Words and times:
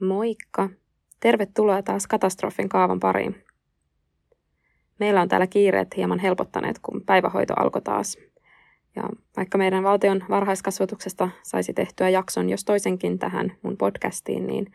Moikka! 0.00 0.68
Tervetuloa 1.20 1.82
taas 1.82 2.06
katastrofin 2.06 2.68
kaavan 2.68 3.00
pariin. 3.00 3.44
Meillä 4.98 5.20
on 5.20 5.28
täällä 5.28 5.46
kiireet 5.46 5.96
hieman 5.96 6.18
helpottaneet, 6.18 6.78
kun 6.78 7.02
päivähoito 7.06 7.54
alkoi 7.56 7.82
taas. 7.82 8.18
Ja 8.98 9.08
vaikka 9.36 9.58
meidän 9.58 9.84
valtion 9.84 10.24
varhaiskasvatuksesta 10.30 11.28
saisi 11.42 11.72
tehtyä 11.72 12.08
jakson 12.08 12.48
jos 12.50 12.64
toisenkin 12.64 13.18
tähän 13.18 13.52
mun 13.62 13.76
podcastiin, 13.76 14.46
niin 14.46 14.72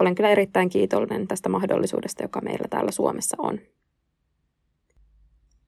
olen 0.00 0.14
kyllä 0.14 0.30
erittäin 0.30 0.68
kiitollinen 0.68 1.28
tästä 1.28 1.48
mahdollisuudesta, 1.48 2.22
joka 2.22 2.40
meillä 2.40 2.68
täällä 2.70 2.90
Suomessa 2.90 3.36
on. 3.38 3.58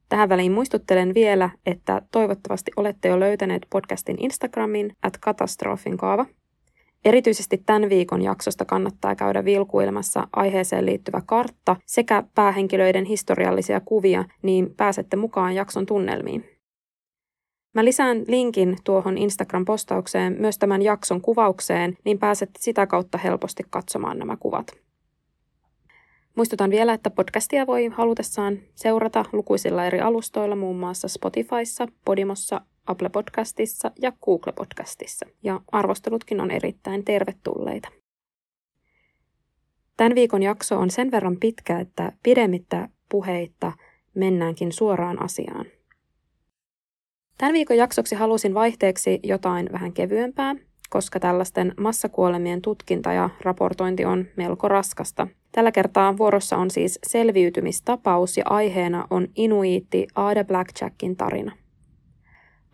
Tähän 0.08 0.28
väliin 0.28 0.52
muistuttelen 0.52 1.14
vielä, 1.14 1.50
että 1.66 2.02
toivottavasti 2.12 2.70
olette 2.76 3.08
jo 3.08 3.20
löytäneet 3.20 3.66
podcastin 3.70 4.16
Instagramin 4.20 4.92
at 5.02 5.18
katastrofin 5.18 5.96
kaava– 5.96 6.26
Erityisesti 7.06 7.62
tämän 7.66 7.88
viikon 7.88 8.22
jaksosta 8.22 8.64
kannattaa 8.64 9.14
käydä 9.14 9.44
vilkuilemassa 9.44 10.28
aiheeseen 10.32 10.86
liittyvä 10.86 11.22
kartta 11.26 11.76
sekä 11.84 12.22
päähenkilöiden 12.34 13.04
historiallisia 13.04 13.80
kuvia, 13.80 14.24
niin 14.42 14.74
pääsette 14.76 15.16
mukaan 15.16 15.54
jakson 15.54 15.86
tunnelmiin. 15.86 16.55
Mä 17.76 17.84
lisään 17.84 18.24
linkin 18.28 18.76
tuohon 18.84 19.18
Instagram-postaukseen 19.18 20.36
myös 20.38 20.58
tämän 20.58 20.82
jakson 20.82 21.20
kuvaukseen, 21.20 21.96
niin 22.04 22.18
pääsette 22.18 22.58
sitä 22.62 22.86
kautta 22.86 23.18
helposti 23.18 23.62
katsomaan 23.70 24.18
nämä 24.18 24.36
kuvat. 24.36 24.66
Muistutan 26.36 26.70
vielä, 26.70 26.92
että 26.92 27.10
podcastia 27.10 27.66
voi 27.66 27.86
halutessaan 27.86 28.58
seurata 28.74 29.24
lukuisilla 29.32 29.84
eri 29.84 30.00
alustoilla, 30.00 30.56
muun 30.56 30.78
muassa 30.78 31.08
Spotifyssa, 31.08 31.86
Podimossa, 32.04 32.60
Apple 32.86 33.08
Podcastissa 33.08 33.90
ja 34.02 34.12
Google 34.24 34.52
Podcastissa. 34.52 35.26
Ja 35.42 35.60
arvostelutkin 35.72 36.40
on 36.40 36.50
erittäin 36.50 37.04
tervetulleita. 37.04 37.88
Tämän 39.96 40.14
viikon 40.14 40.42
jakso 40.42 40.78
on 40.78 40.90
sen 40.90 41.10
verran 41.10 41.36
pitkä, 41.36 41.80
että 41.80 42.12
pidemmittä 42.22 42.88
puheitta 43.08 43.72
mennäänkin 44.14 44.72
suoraan 44.72 45.22
asiaan. 45.22 45.66
Tämän 47.38 47.52
viikon 47.52 47.76
jaksoksi 47.76 48.14
halusin 48.14 48.54
vaihteeksi 48.54 49.20
jotain 49.22 49.68
vähän 49.72 49.92
kevyempää, 49.92 50.54
koska 50.90 51.20
tällaisten 51.20 51.74
massakuolemien 51.80 52.62
tutkinta 52.62 53.12
ja 53.12 53.30
raportointi 53.42 54.04
on 54.04 54.26
melko 54.36 54.68
raskasta. 54.68 55.26
Tällä 55.52 55.72
kertaa 55.72 56.16
vuorossa 56.16 56.56
on 56.56 56.70
siis 56.70 56.98
selviytymistapaus 57.06 58.36
ja 58.36 58.44
aiheena 58.46 59.06
on 59.10 59.28
inuiitti 59.34 60.06
Ada 60.14 60.44
Blackjackin 60.44 61.16
tarina. 61.16 61.52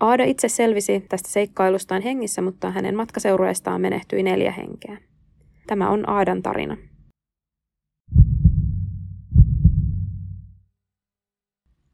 Aada 0.01 0.25
itse 0.25 0.49
selvisi 0.49 1.05
tästä 1.09 1.29
seikkailustaan 1.29 2.03
hengissä, 2.03 2.43
mutta 2.43 2.71
hänen 2.71 2.97
matkaseurueestaan 2.97 3.81
menehtyi 3.81 4.23
neljä 4.23 4.53
henkeä. 4.53 4.99
Tämä 5.67 5.91
on 5.91 6.09
Aadan 6.09 6.43
tarina. 6.43 6.77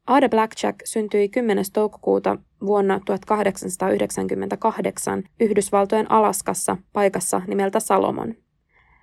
Ada 0.07 0.29
Blackjack 0.29 0.79
syntyi 0.85 1.29
10. 1.29 1.65
toukokuuta 1.73 2.37
vuonna 2.65 2.99
1898 3.05 5.23
Yhdysvaltojen 5.39 6.11
Alaskassa 6.11 6.77
paikassa 6.93 7.41
nimeltä 7.47 7.79
Salomon. 7.79 8.35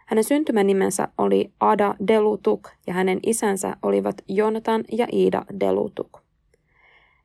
Hänen 0.06 0.24
syntymänimensä 0.24 1.08
oli 1.18 1.52
Ada 1.60 1.94
Delutuk 2.08 2.68
ja 2.86 2.94
hänen 2.94 3.20
isänsä 3.26 3.76
olivat 3.82 4.16
Jonathan 4.28 4.84
ja 4.92 5.06
Ida 5.12 5.44
Delutuk. 5.60 6.26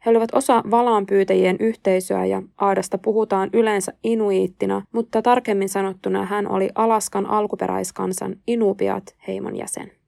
He 0.05 0.11
olivat 0.11 0.29
osa 0.33 0.63
valaanpyytäjien 0.71 1.57
yhteisöä 1.59 2.25
ja 2.25 2.41
Aadasta 2.57 2.97
puhutaan 2.97 3.49
yleensä 3.53 3.93
inuiittina, 4.03 4.81
mutta 4.93 5.21
tarkemmin 5.21 5.69
sanottuna 5.69 6.25
hän 6.25 6.51
oli 6.51 6.69
Alaskan 6.75 7.25
alkuperäiskansan 7.25 8.35
Inupiat 8.47 9.15
heimon 9.27 9.55
jäsen. 9.55 10.00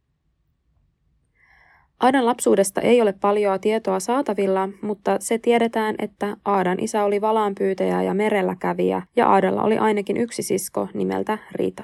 Aadan 2.00 2.26
lapsuudesta 2.26 2.82
ei 2.82 3.02
ole 3.02 3.14
paljoa 3.22 3.60
tietoa 3.60 4.00
saatavilla, 4.00 4.70
mutta 4.82 5.18
se 5.20 5.38
tiedetään, 5.38 5.96
että 6.00 6.38
Aadan 6.46 6.80
isä 6.80 7.04
oli 7.04 7.22
valaanpyytäjä 7.22 8.04
ja 8.04 8.14
merellä 8.14 8.56
kävijä, 8.60 9.02
ja 9.16 9.28
Aadalla 9.28 9.64
oli 9.64 9.78
ainakin 9.78 10.18
yksi 10.18 10.44
sisko 10.44 10.88
nimeltä 10.94 11.38
Rita. 11.52 11.84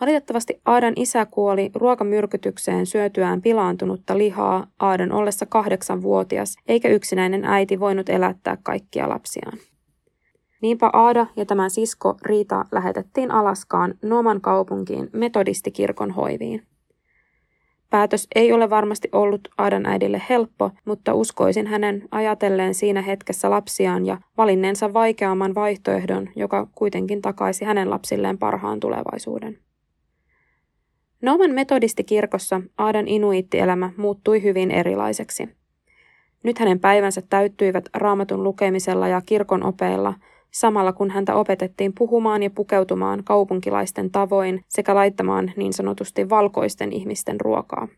Valitettavasti 0.00 0.60
Aadan 0.64 0.92
isä 0.96 1.26
kuoli 1.26 1.70
ruokamyrkytykseen 1.74 2.86
syötyään 2.86 3.42
pilaantunutta 3.42 4.18
lihaa 4.18 4.66
Aadan 4.78 5.12
ollessa 5.12 5.46
kahdeksanvuotias, 5.46 6.56
eikä 6.68 6.88
yksinäinen 6.88 7.44
äiti 7.44 7.80
voinut 7.80 8.08
elättää 8.08 8.56
kaikkia 8.62 9.08
lapsiaan. 9.08 9.58
Niinpä 10.62 10.90
Aada 10.92 11.26
ja 11.36 11.46
tämän 11.46 11.70
sisko 11.70 12.16
Riita 12.22 12.64
lähetettiin 12.72 13.30
Alaskaan 13.30 13.94
Noman 14.02 14.40
kaupunkiin 14.40 15.10
metodistikirkon 15.12 16.10
hoiviin. 16.10 16.62
Päätös 17.90 18.26
ei 18.34 18.52
ole 18.52 18.70
varmasti 18.70 19.08
ollut 19.12 19.48
Aadan 19.58 19.86
äidille 19.86 20.22
helppo, 20.28 20.70
mutta 20.84 21.14
uskoisin 21.14 21.66
hänen 21.66 22.08
ajatelleen 22.10 22.74
siinä 22.74 23.02
hetkessä 23.02 23.50
lapsiaan 23.50 24.06
ja 24.06 24.18
valinneensa 24.36 24.92
vaikeamman 24.92 25.54
vaihtoehdon, 25.54 26.28
joka 26.36 26.68
kuitenkin 26.74 27.22
takaisi 27.22 27.64
hänen 27.64 27.90
lapsilleen 27.90 28.38
parhaan 28.38 28.80
tulevaisuuden. 28.80 29.58
Noman 31.22 31.50
metodistikirkossa 31.50 32.60
Aadan 32.78 33.08
inuittielämä 33.08 33.90
muuttui 33.96 34.42
hyvin 34.42 34.70
erilaiseksi. 34.70 35.48
Nyt 36.42 36.58
hänen 36.58 36.80
päivänsä 36.80 37.22
täyttyivät 37.22 37.84
raamatun 37.94 38.44
lukemisella 38.44 39.08
ja 39.08 39.20
kirkon 39.26 39.62
opeilla, 39.62 40.14
samalla 40.50 40.92
kun 40.92 41.10
häntä 41.10 41.34
opetettiin 41.34 41.92
puhumaan 41.98 42.42
ja 42.42 42.50
pukeutumaan 42.50 43.24
kaupunkilaisten 43.24 44.10
tavoin 44.10 44.64
sekä 44.68 44.94
laittamaan 44.94 45.52
niin 45.56 45.72
sanotusti 45.72 46.28
valkoisten 46.28 46.92
ihmisten 46.92 47.40
ruokaa. 47.40 47.88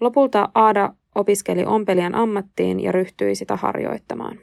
Lopulta 0.00 0.48
Aada 0.54 0.92
opiskeli 1.14 1.64
ompelijan 1.64 2.14
ammattiin 2.14 2.80
ja 2.80 2.92
ryhtyi 2.92 3.34
sitä 3.34 3.56
harjoittamaan. 3.56 4.38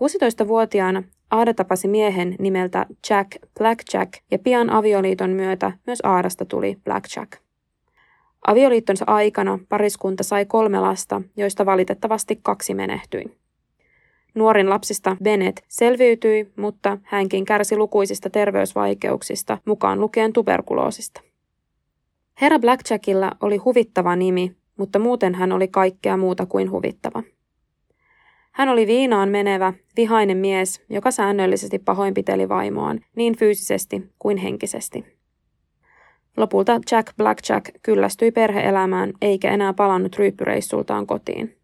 16-vuotiaana 0.00 1.02
Aada 1.30 1.54
tapasi 1.54 1.88
miehen 1.88 2.36
nimeltä 2.38 2.86
Jack 3.10 3.30
Blackjack 3.58 4.12
ja 4.30 4.38
pian 4.38 4.70
avioliiton 4.70 5.30
myötä 5.30 5.72
myös 5.86 5.98
Aadasta 6.02 6.44
tuli 6.44 6.76
Blackjack. 6.84 7.32
Avioliittonsa 8.46 9.04
aikana 9.08 9.58
pariskunta 9.68 10.22
sai 10.22 10.44
kolme 10.44 10.80
lasta, 10.80 11.22
joista 11.36 11.66
valitettavasti 11.66 12.40
kaksi 12.42 12.74
menehtyi. 12.74 13.45
Nuorin 14.36 14.70
lapsista 14.70 15.16
Bennett 15.22 15.58
selviytyi, 15.68 16.52
mutta 16.56 16.98
hänkin 17.02 17.44
kärsi 17.44 17.76
lukuisista 17.76 18.30
terveysvaikeuksista, 18.30 19.58
mukaan 19.64 20.00
lukien 20.00 20.32
tuberkuloosista. 20.32 21.20
Herra 22.40 22.58
Blackjackilla 22.58 23.32
oli 23.40 23.56
huvittava 23.56 24.16
nimi, 24.16 24.56
mutta 24.76 24.98
muuten 24.98 25.34
hän 25.34 25.52
oli 25.52 25.68
kaikkea 25.68 26.16
muuta 26.16 26.46
kuin 26.46 26.70
huvittava. 26.70 27.22
Hän 28.52 28.68
oli 28.68 28.86
viinaan 28.86 29.28
menevä, 29.28 29.72
vihainen 29.96 30.36
mies, 30.36 30.82
joka 30.90 31.10
säännöllisesti 31.10 31.78
pahoinpiteli 31.78 32.48
vaimoaan 32.48 33.00
niin 33.16 33.36
fyysisesti 33.36 34.10
kuin 34.18 34.36
henkisesti. 34.36 35.04
Lopulta 36.36 36.80
Jack 36.90 37.16
Blackjack 37.16 37.70
kyllästyi 37.82 38.30
perheelämään 38.30 39.12
eikä 39.22 39.50
enää 39.50 39.72
palannut 39.72 40.16
ryyppyreissultaan 40.16 41.06
kotiin. 41.06 41.55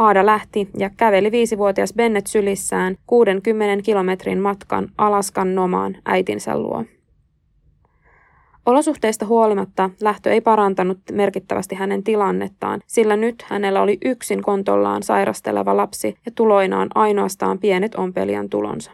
Aada 0.00 0.26
lähti 0.26 0.68
ja 0.78 0.90
käveli 0.96 1.32
viisivuotias 1.32 1.92
Bennett 1.94 2.26
sylissään 2.26 2.96
60 3.06 3.82
kilometrin 3.82 4.38
matkan 4.38 4.88
Alaskan 4.98 5.54
nomaan 5.54 5.96
äitinsä 6.04 6.58
luo. 6.58 6.84
Olosuhteista 8.66 9.26
huolimatta 9.26 9.90
lähtö 10.00 10.32
ei 10.32 10.40
parantanut 10.40 10.98
merkittävästi 11.12 11.74
hänen 11.74 12.02
tilannettaan, 12.04 12.80
sillä 12.86 13.16
nyt 13.16 13.44
hänellä 13.48 13.82
oli 13.82 13.98
yksin 14.04 14.42
kontollaan 14.42 15.02
sairasteleva 15.02 15.76
lapsi 15.76 16.16
ja 16.26 16.32
tuloinaan 16.34 16.88
ainoastaan 16.94 17.58
pienet 17.58 17.94
ompelijan 17.94 18.48
tulonsa. 18.48 18.90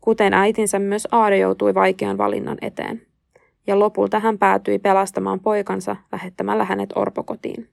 Kuten 0.00 0.34
äitinsä 0.34 0.78
myös 0.78 1.08
Aade 1.10 1.38
joutui 1.38 1.74
vaikean 1.74 2.18
valinnan 2.18 2.58
eteen. 2.62 3.02
Ja 3.66 3.78
lopulta 3.78 4.20
hän 4.20 4.38
päätyi 4.38 4.78
pelastamaan 4.78 5.40
poikansa 5.40 5.96
lähettämällä 6.12 6.64
hänet 6.64 6.90
orpokotiin. 6.96 7.68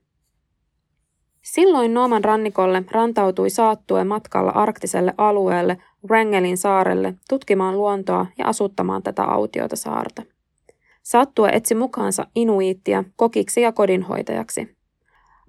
Silloin 1.41 1.93
Nooman 1.93 2.23
rannikolle 2.23 2.83
rantautui 2.91 3.49
saattue 3.49 4.03
matkalla 4.03 4.51
arktiselle 4.51 5.13
alueelle 5.17 5.77
Wrangelin 6.07 6.57
saarelle 6.57 7.13
tutkimaan 7.29 7.77
luontoa 7.77 8.25
ja 8.37 8.47
asuttamaan 8.47 9.03
tätä 9.03 9.23
autiota 9.23 9.75
saarta. 9.75 10.21
Sattua 11.03 11.49
etsi 11.49 11.75
mukaansa 11.75 12.25
inuiittia 12.35 13.03
kokiksi 13.15 13.61
ja 13.61 13.71
kodinhoitajaksi. 13.71 14.75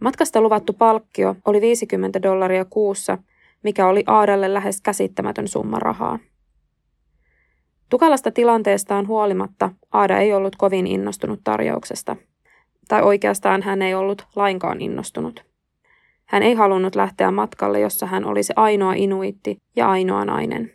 Matkasta 0.01 0.41
luvattu 0.41 0.73
palkkio 0.73 1.37
oli 1.45 1.61
50 1.61 2.23
dollaria 2.23 2.65
kuussa, 2.65 3.19
mikä 3.63 3.87
oli 3.87 4.05
Aadalle 4.07 4.55
lähes 4.55 4.81
käsittämätön 4.81 5.49
summa 5.49 5.79
rahaa. 5.79 6.19
Tukalasta 7.89 8.31
tilanteestaan 8.31 9.07
huolimatta 9.07 9.71
Aada 9.93 10.19
ei 10.19 10.33
ollut 10.33 10.57
kovin 10.57 10.87
innostunut 10.87 11.41
tarjouksesta. 11.45 12.17
Tai 12.89 13.03
oikeastaan 13.03 13.63
hän 13.63 13.83
ei 13.83 13.95
ollut 13.95 14.27
lainkaan 14.37 14.81
innostunut. 14.81 15.50
Hän 16.31 16.43
ei 16.43 16.55
halunnut 16.55 16.95
lähteä 16.95 17.31
matkalle, 17.31 17.81
jossa 17.81 18.07
hän 18.07 18.25
olisi 18.25 18.53
ainoa 18.57 18.93
inuitti 18.93 19.57
ja 19.77 19.91
ainoa 19.91 20.25
nainen. 20.25 20.73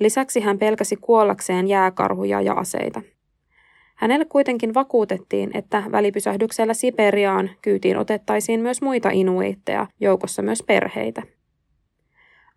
Lisäksi 0.00 0.40
hän 0.40 0.58
pelkäsi 0.58 0.96
kuollakseen 0.96 1.68
jääkarhuja 1.68 2.40
ja 2.40 2.52
aseita. 2.52 3.02
Hänelle 3.94 4.24
kuitenkin 4.24 4.74
vakuutettiin, 4.74 5.50
että 5.54 5.82
välipysähdyksellä 5.92 6.74
Siperiaan 6.74 7.50
kyytiin 7.62 7.96
otettaisiin 7.96 8.60
myös 8.60 8.82
muita 8.82 9.10
inuitteja, 9.10 9.86
joukossa 10.00 10.42
myös 10.42 10.62
perheitä. 10.62 11.22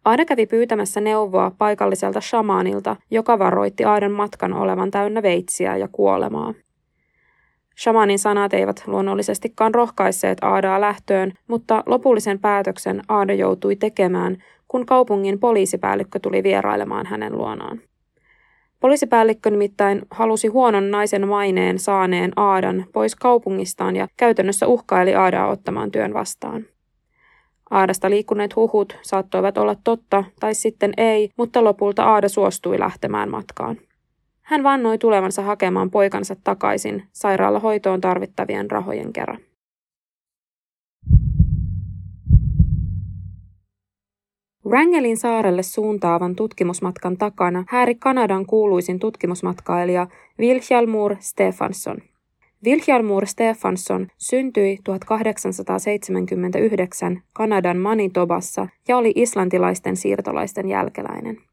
Aada 0.05 0.25
kävi 0.25 0.45
pyytämässä 0.45 1.01
neuvoa 1.01 1.51
paikalliselta 1.57 2.21
shamaanilta, 2.21 2.95
joka 3.11 3.39
varoitti 3.39 3.85
Aadan 3.85 4.11
matkan 4.11 4.53
olevan 4.53 4.91
täynnä 4.91 5.23
veitsiä 5.23 5.77
ja 5.77 5.87
kuolemaa. 5.91 6.53
Shamanin 7.83 8.19
sanat 8.19 8.53
eivät 8.53 8.83
luonnollisestikaan 8.87 9.75
rohkaisseet 9.75 10.37
Aadaa 10.41 10.81
lähtöön, 10.81 11.33
mutta 11.47 11.83
lopullisen 11.85 12.39
päätöksen 12.39 13.01
Aada 13.07 13.33
joutui 13.33 13.75
tekemään, 13.75 14.37
kun 14.67 14.85
kaupungin 14.85 15.39
poliisipäällikkö 15.39 16.19
tuli 16.19 16.43
vierailemaan 16.43 17.05
hänen 17.05 17.37
luonaan. 17.37 17.81
Poliisipäällikkö 18.79 19.49
nimittäin 19.49 20.01
halusi 20.11 20.47
huonon 20.47 20.91
naisen 20.91 21.27
maineen 21.27 21.79
saaneen 21.79 22.31
Aadan 22.35 22.85
pois 22.93 23.15
kaupungistaan 23.15 23.95
ja 23.95 24.07
käytännössä 24.17 24.67
uhkaili 24.67 25.15
Aadaa 25.15 25.47
ottamaan 25.47 25.91
työn 25.91 26.13
vastaan. 26.13 26.65
Aadasta 27.69 28.09
liikkuneet 28.09 28.55
huhut 28.55 28.97
saattoivat 29.01 29.57
olla 29.57 29.75
totta 29.83 30.23
tai 30.39 30.55
sitten 30.55 30.93
ei, 30.97 31.29
mutta 31.37 31.63
lopulta 31.63 32.03
Aada 32.03 32.29
suostui 32.29 32.79
lähtemään 32.79 33.29
matkaan. 33.29 33.77
Hän 34.49 34.63
vannoi 34.63 34.97
tulevansa 34.97 35.41
hakemaan 35.41 35.91
poikansa 35.91 36.35
takaisin 36.43 37.03
sairaalahoitoon 37.11 38.01
tarvittavien 38.01 38.71
rahojen 38.71 39.13
kerran. 39.13 39.39
Wrangelin 44.65 45.17
saarelle 45.17 45.63
suuntaavan 45.63 46.35
tutkimusmatkan 46.35 47.17
takana 47.17 47.63
hääri 47.67 47.95
Kanadan 47.95 48.45
kuuluisin 48.45 48.99
tutkimusmatkailija 48.99 50.07
Vilhjalmur 50.39 51.15
Stefansson. 51.19 51.97
Vilhjalmur 52.63 53.25
Stefansson 53.25 54.07
syntyi 54.17 54.77
1879 54.83 57.21
Kanadan 57.33 57.77
Manitobassa 57.77 58.67
ja 58.87 58.97
oli 58.97 59.11
islantilaisten 59.15 59.95
siirtolaisten 59.95 60.69
jälkeläinen. 60.69 61.48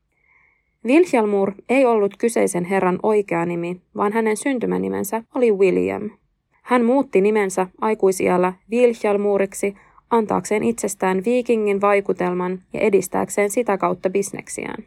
Vilhjalmur 0.87 1.53
ei 1.69 1.87
ollut 1.87 2.17
kyseisen 2.19 2.65
herran 2.65 2.99
oikea 3.03 3.47
nimi, 3.47 3.81
vaan 3.97 4.13
hänen 4.13 4.37
syntymänimensä 4.37 5.23
oli 5.35 5.53
William. 5.53 6.11
Hän 6.63 6.85
muutti 6.85 7.21
nimensä 7.21 7.67
aikuisiällä 7.81 8.53
Vilhjalmuriksi 8.71 9.75
antaakseen 10.11 10.63
itsestään 10.63 11.25
viikingin 11.25 11.81
vaikutelman 11.81 12.63
ja 12.73 12.81
edistääkseen 12.81 13.51
sitä 13.51 13.79
kautta 13.79 14.11
bisneksiään. 14.11 14.85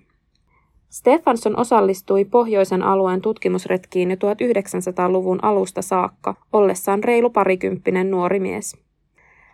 Stefansson 0.89 1.59
osallistui 1.59 2.25
pohjoisen 2.25 2.83
alueen 2.83 3.21
tutkimusretkiin 3.21 4.09
jo 4.09 4.15
1900-luvun 4.15 5.39
alusta 5.41 5.81
saakka, 5.81 6.35
ollessaan 6.53 7.03
reilu 7.03 7.29
parikymppinen 7.29 8.11
nuori 8.11 8.39
mies. 8.39 8.77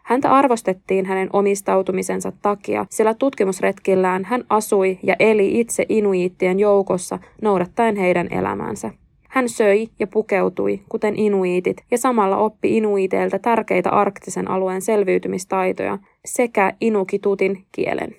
Häntä 0.05 0.31
arvostettiin 0.31 1.05
hänen 1.05 1.29
omistautumisensa 1.33 2.31
takia, 2.41 2.85
sillä 2.89 3.13
tutkimusretkillään 3.13 4.25
hän 4.25 4.43
asui 4.49 4.99
ja 5.03 5.15
eli 5.19 5.59
itse 5.59 5.85
inuiittien 5.89 6.59
joukossa 6.59 7.19
noudattaen 7.41 7.95
heidän 7.95 8.27
elämäänsä. 8.31 8.91
Hän 9.29 9.49
söi 9.49 9.87
ja 9.99 10.07
pukeutui, 10.07 10.81
kuten 10.89 11.19
inuiitit, 11.19 11.77
ja 11.91 11.97
samalla 11.97 12.37
oppi 12.37 12.77
inuiteilta 12.77 13.39
tärkeitä 13.39 13.89
arktisen 13.89 14.51
alueen 14.51 14.81
selviytymistaitoja 14.81 15.97
sekä 16.25 16.73
inukitutin 16.81 17.65
kielen. 17.71 18.15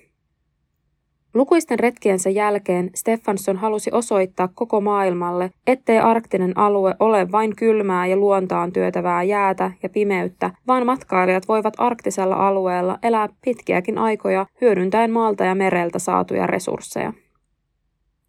Lukuisten 1.33 1.79
retkiensä 1.79 2.29
jälkeen 2.29 2.89
Stefansson 2.95 3.57
halusi 3.57 3.89
osoittaa 3.93 4.49
koko 4.55 4.81
maailmalle, 4.81 5.51
ettei 5.67 5.99
arktinen 5.99 6.57
alue 6.57 6.95
ole 6.99 7.31
vain 7.31 7.55
kylmää 7.55 8.07
ja 8.07 8.17
luontaan 8.17 8.71
työtävää 8.71 9.23
jäätä 9.23 9.71
ja 9.83 9.89
pimeyttä, 9.89 10.51
vaan 10.67 10.85
matkailijat 10.85 11.47
voivat 11.47 11.73
arktisella 11.77 12.47
alueella 12.47 12.99
elää 13.03 13.29
pitkiäkin 13.41 13.97
aikoja 13.97 14.45
hyödyntäen 14.61 15.11
maalta 15.11 15.43
ja 15.43 15.55
mereltä 15.55 15.99
saatuja 15.99 16.47
resursseja. 16.47 17.13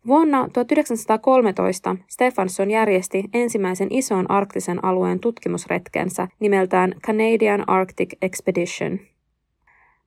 Vuonna 0.06 0.48
1913 0.52 1.96
Stefansson 2.08 2.70
järjesti 2.70 3.24
ensimmäisen 3.34 3.88
ison 3.90 4.30
arktisen 4.30 4.84
alueen 4.84 5.20
tutkimusretkensä 5.20 6.28
nimeltään 6.40 6.94
Canadian 7.06 7.68
Arctic 7.68 8.12
Expedition– 8.22 8.98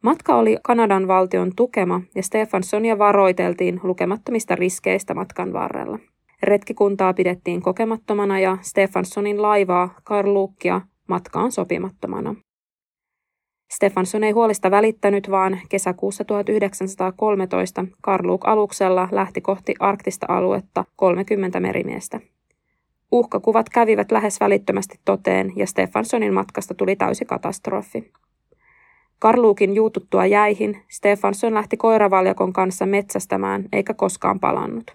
Matka 0.01 0.36
oli 0.36 0.57
Kanadan 0.63 1.07
valtion 1.07 1.51
tukema 1.56 2.01
ja 2.15 2.24
Stefanssonia 2.24 2.98
varoiteltiin 2.98 3.80
lukemattomista 3.83 4.56
riskeistä 4.56 5.13
matkan 5.13 5.53
varrella. 5.53 6.00
Retkikuntaa 6.44 7.13
pidettiin 7.13 7.62
kokemattomana 7.62 8.39
ja 8.39 8.57
Stefanssonin 8.62 9.42
laivaa 9.42 9.95
Karluukkia 10.03 10.81
matkaan 11.07 11.51
sopimattomana. 11.51 12.36
Stefansson 13.71 14.24
ei 14.24 14.31
huolista 14.31 14.71
välittänyt, 14.71 15.31
vaan 15.31 15.59
kesäkuussa 15.69 16.25
1913 16.25 17.86
Karluuk-aluksella 18.01 19.07
lähti 19.12 19.42
kohti 19.42 19.75
arktista 19.80 20.25
aluetta 20.30 20.86
30 20.95 21.59
merimiestä. 21.59 22.19
Uhkakuvat 23.12 23.69
kävivät 23.69 24.12
lähes 24.12 24.39
välittömästi 24.39 25.00
toteen 25.06 25.53
ja 25.56 25.68
Stefanssonin 25.68 26.33
matkasta 26.33 26.74
tuli 26.74 26.95
täysi 26.95 27.25
katastrofi. 27.25 28.12
Karluukin 29.21 29.75
juututtua 29.75 30.25
jäihin, 30.25 30.77
Stefansson 30.89 31.53
lähti 31.53 31.77
koiravaljakon 31.77 32.53
kanssa 32.53 32.85
metsästämään 32.85 33.65
eikä 33.71 33.94
koskaan 33.94 34.39
palannut. 34.39 34.91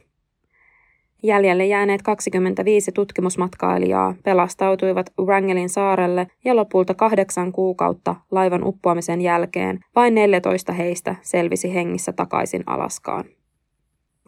Jäljelle 1.23 1.67
jääneet 1.67 2.02
25 2.02 2.93
tutkimusmatkailijaa 2.93 4.14
pelastautuivat 4.25 5.12
Wrangelin 5.20 5.69
saarelle 5.69 6.26
ja 6.44 6.56
lopulta 6.56 6.94
kahdeksan 6.94 7.52
kuukautta 7.52 8.17
laivan 8.31 8.64
uppoamisen 8.64 9.20
jälkeen 9.20 9.81
vain 9.96 10.14
14 10.14 10.72
heistä 10.72 11.14
selvisi 11.22 11.75
hengissä 11.75 12.12
takaisin 12.12 12.62
Alaskaan. 12.67 13.25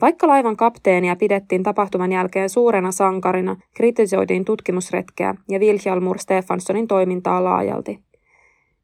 Vaikka 0.01 0.29
laivan 0.29 0.57
kapteenia 0.57 1.17
pidettiin 1.17 1.63
tapahtuman 1.63 2.13
jälkeen 2.13 2.49
suurena 2.49 2.93
sankarina, 2.93 3.57
kritisoitiin 3.77 4.45
tutkimusretkeä 4.45 5.35
ja 5.49 5.59
Wilhjalmur 5.59 6.19
Stefanssonin 6.19 6.89
toimintaa 6.89 7.45
laajalti. 7.45 8.08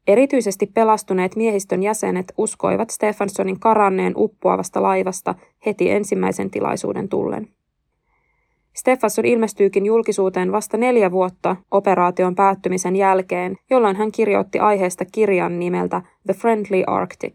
Erityisesti 0.07 0.65
pelastuneet 0.65 1.35
miehistön 1.35 1.83
jäsenet 1.83 2.33
uskoivat 2.37 2.89
Stefanssonin 2.89 3.59
karanneen 3.59 4.13
uppoavasta 4.17 4.81
laivasta 4.81 5.35
heti 5.65 5.91
ensimmäisen 5.91 6.51
tilaisuuden 6.51 7.09
tullen. 7.09 7.47
Stefansson 8.75 9.25
ilmestyykin 9.25 9.85
julkisuuteen 9.85 10.51
vasta 10.51 10.77
neljä 10.77 11.11
vuotta 11.11 11.55
operaation 11.71 12.35
päättymisen 12.35 12.95
jälkeen, 12.95 13.57
jolloin 13.69 13.95
hän 13.95 14.11
kirjoitti 14.11 14.59
aiheesta 14.59 15.05
kirjan 15.11 15.59
nimeltä 15.59 16.01
The 16.25 16.33
Friendly 16.33 16.83
Arctic. 16.87 17.33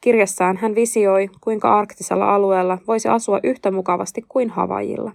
Kirjassaan 0.00 0.56
hän 0.56 0.74
visioi, 0.74 1.28
kuinka 1.40 1.78
arktisella 1.78 2.34
alueella 2.34 2.78
voisi 2.86 3.08
asua 3.08 3.40
yhtä 3.42 3.70
mukavasti 3.70 4.24
kuin 4.28 4.50
Havajilla. 4.50 5.12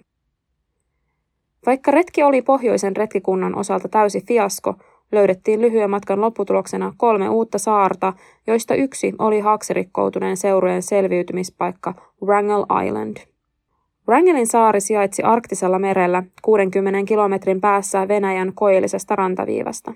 Vaikka 1.66 1.92
retki 1.92 2.24
oli 2.24 2.42
pohjoisen 2.42 2.96
retkikunnan 2.96 3.56
osalta 3.56 3.90
täysi 3.90 4.22
fiasko, 4.28 4.76
löydettiin 5.12 5.62
lyhyen 5.62 5.90
matkan 5.90 6.22
lopputuloksena 6.22 6.94
kolme 6.98 7.30
uutta 7.30 7.58
saarta, 7.58 8.14
joista 8.48 8.76
yksi 8.76 9.14
oli 9.20 9.40
haaksirikkoutuneen 9.40 10.38
seurojen 10.38 10.82
selviytymispaikka 10.82 11.94
Wrangell 12.24 12.66
Island. 12.86 13.18
Wrangelin 14.08 14.48
saari 14.48 14.82
sijaitsi 14.82 15.24
arktisella 15.24 15.80
merellä 15.80 16.24
60 16.42 17.08
kilometrin 17.08 17.62
päässä 17.62 18.08
Venäjän 18.08 18.52
koillisesta 18.56 19.16
rantaviivasta. 19.16 19.94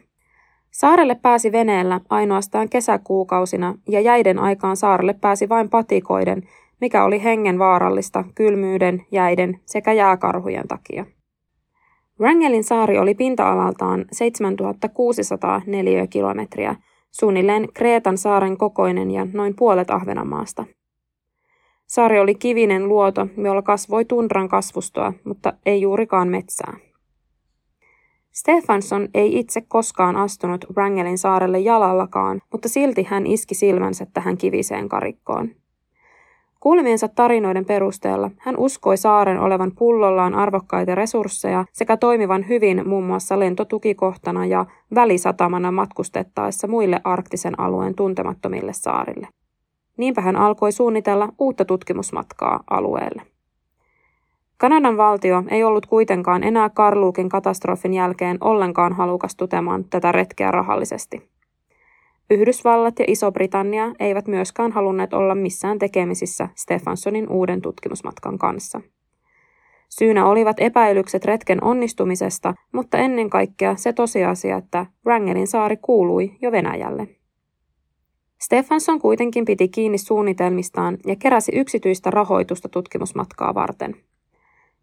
Saarelle 0.72 1.15
pääsi 1.15 1.51
veneellä 1.51 2.01
ainoastaan 2.10 2.69
kesäkuukausina 2.69 3.75
ja 3.89 4.00
jäiden 4.01 4.39
aikaan 4.39 4.77
saarelle 4.77 5.13
pääsi 5.13 5.50
vain 5.50 5.69
patikoiden, 5.69 6.43
mikä 6.81 7.03
oli 7.03 7.24
hengen 7.24 7.60
vaarallista 7.60 8.24
kylmyyden, 8.36 9.05
jäiden 9.12 9.60
sekä 9.65 9.93
jääkarhujen 9.93 10.67
takia. 10.67 11.05
Wrangelin 12.19 12.63
saari 12.63 12.98
oli 12.98 13.15
pinta-alaltaan 13.15 14.05
7600 14.12 15.62
neliökilometriä, 15.65 16.75
suunnilleen 17.12 17.67
Kreetan 17.74 18.17
saaren 18.17 18.57
kokoinen 18.57 19.12
ja 19.12 19.27
noin 19.34 19.55
puolet 19.55 19.91
Ahvenanmaasta. 19.91 20.65
Saari 21.88 22.19
oli 22.19 22.36
kivinen 22.36 22.88
luoto, 22.88 23.27
jolla 23.38 23.62
kasvoi 23.62 24.05
tundran 24.05 24.50
kasvustoa, 24.50 25.13
mutta 25.24 25.53
ei 25.65 25.81
juurikaan 25.81 26.27
metsää. 26.27 26.77
Stefansson 28.31 29.07
ei 29.13 29.39
itse 29.39 29.62
koskaan 29.62 30.15
astunut 30.15 30.65
Wrangelin 30.74 31.17
saarelle 31.17 31.60
jalallakaan, 31.60 32.41
mutta 32.51 32.69
silti 32.69 33.03
hän 33.03 33.27
iski 33.27 33.55
silmänsä 33.55 34.07
tähän 34.13 34.38
kiviseen 34.38 34.89
karikkoon. 34.89 35.50
Kuulemiensa 36.65 37.07
tarinoiden 37.07 37.65
perusteella 37.65 38.31
hän 38.39 38.57
uskoi 38.57 38.98
saaren 38.98 39.39
olevan 39.39 39.72
pullollaan 39.77 40.34
arvokkaita 40.34 40.95
resursseja 40.95 41.65
sekä 41.74 41.98
toimivan 41.98 42.48
hyvin 42.48 42.89
muun 42.89 43.03
muassa 43.03 43.39
lentotukikohtana 43.39 44.45
ja 44.45 44.65
välisatamana 44.95 45.72
matkustettaessa 45.72 46.67
muille 46.67 47.01
arktisen 47.03 47.60
alueen 47.60 47.95
tuntemattomille 47.95 48.74
saarille. 48.74 49.27
Niinpä 49.98 50.22
hän 50.22 50.36
alkoi 50.36 50.72
suunnitella 50.72 51.29
uutta 51.39 51.65
tutkimusmatkaa 51.65 52.63
alueelle. 52.69 53.22
Kanadan 54.57 54.98
valtio 54.98 55.43
ei 55.50 55.63
ollut 55.63 55.86
kuitenkaan 55.86 56.43
enää 56.43 56.69
Karluukin 56.69 57.29
katastrofin 57.29 57.93
jälkeen 57.93 58.38
ollenkaan 58.41 58.93
halukas 58.93 59.36
tutemaan 59.36 59.86
tätä 59.89 60.12
retkeä 60.12 60.51
rahallisesti. 60.51 61.34
Yhdysvallat 62.29 63.00
ja 63.00 63.05
Iso-Britannia 63.08 63.91
eivät 64.00 64.27
myöskään 64.27 64.72
halunneet 64.72 65.13
olla 65.13 65.36
missään 65.36 65.79
tekemisissä 65.79 66.50
Stefanssonin 66.55 67.29
uuden 67.29 67.62
tutkimusmatkan 67.62 68.38
kanssa. 68.38 68.82
Syynä 69.89 70.25
olivat 70.25 70.60
epäilykset 70.60 71.25
retken 71.25 71.63
onnistumisesta, 71.63 72.53
mutta 72.72 72.98
ennen 72.98 73.29
kaikkea 73.29 73.75
se 73.75 73.94
tosiasia, 73.94 74.58
että 74.58 74.86
Wrangelin 75.05 75.48
saari 75.48 75.77
kuului 75.77 76.32
jo 76.41 76.51
Venäjälle. 76.51 77.08
Stefansson 78.41 79.00
kuitenkin 79.00 79.46
piti 79.46 79.67
kiinni 79.67 79.98
suunnitelmistaan 79.98 80.98
ja 81.05 81.15
keräsi 81.15 81.51
yksityistä 81.55 82.12
rahoitusta 82.12 82.70
tutkimusmatkaa 82.70 83.53
varten– 83.53 83.96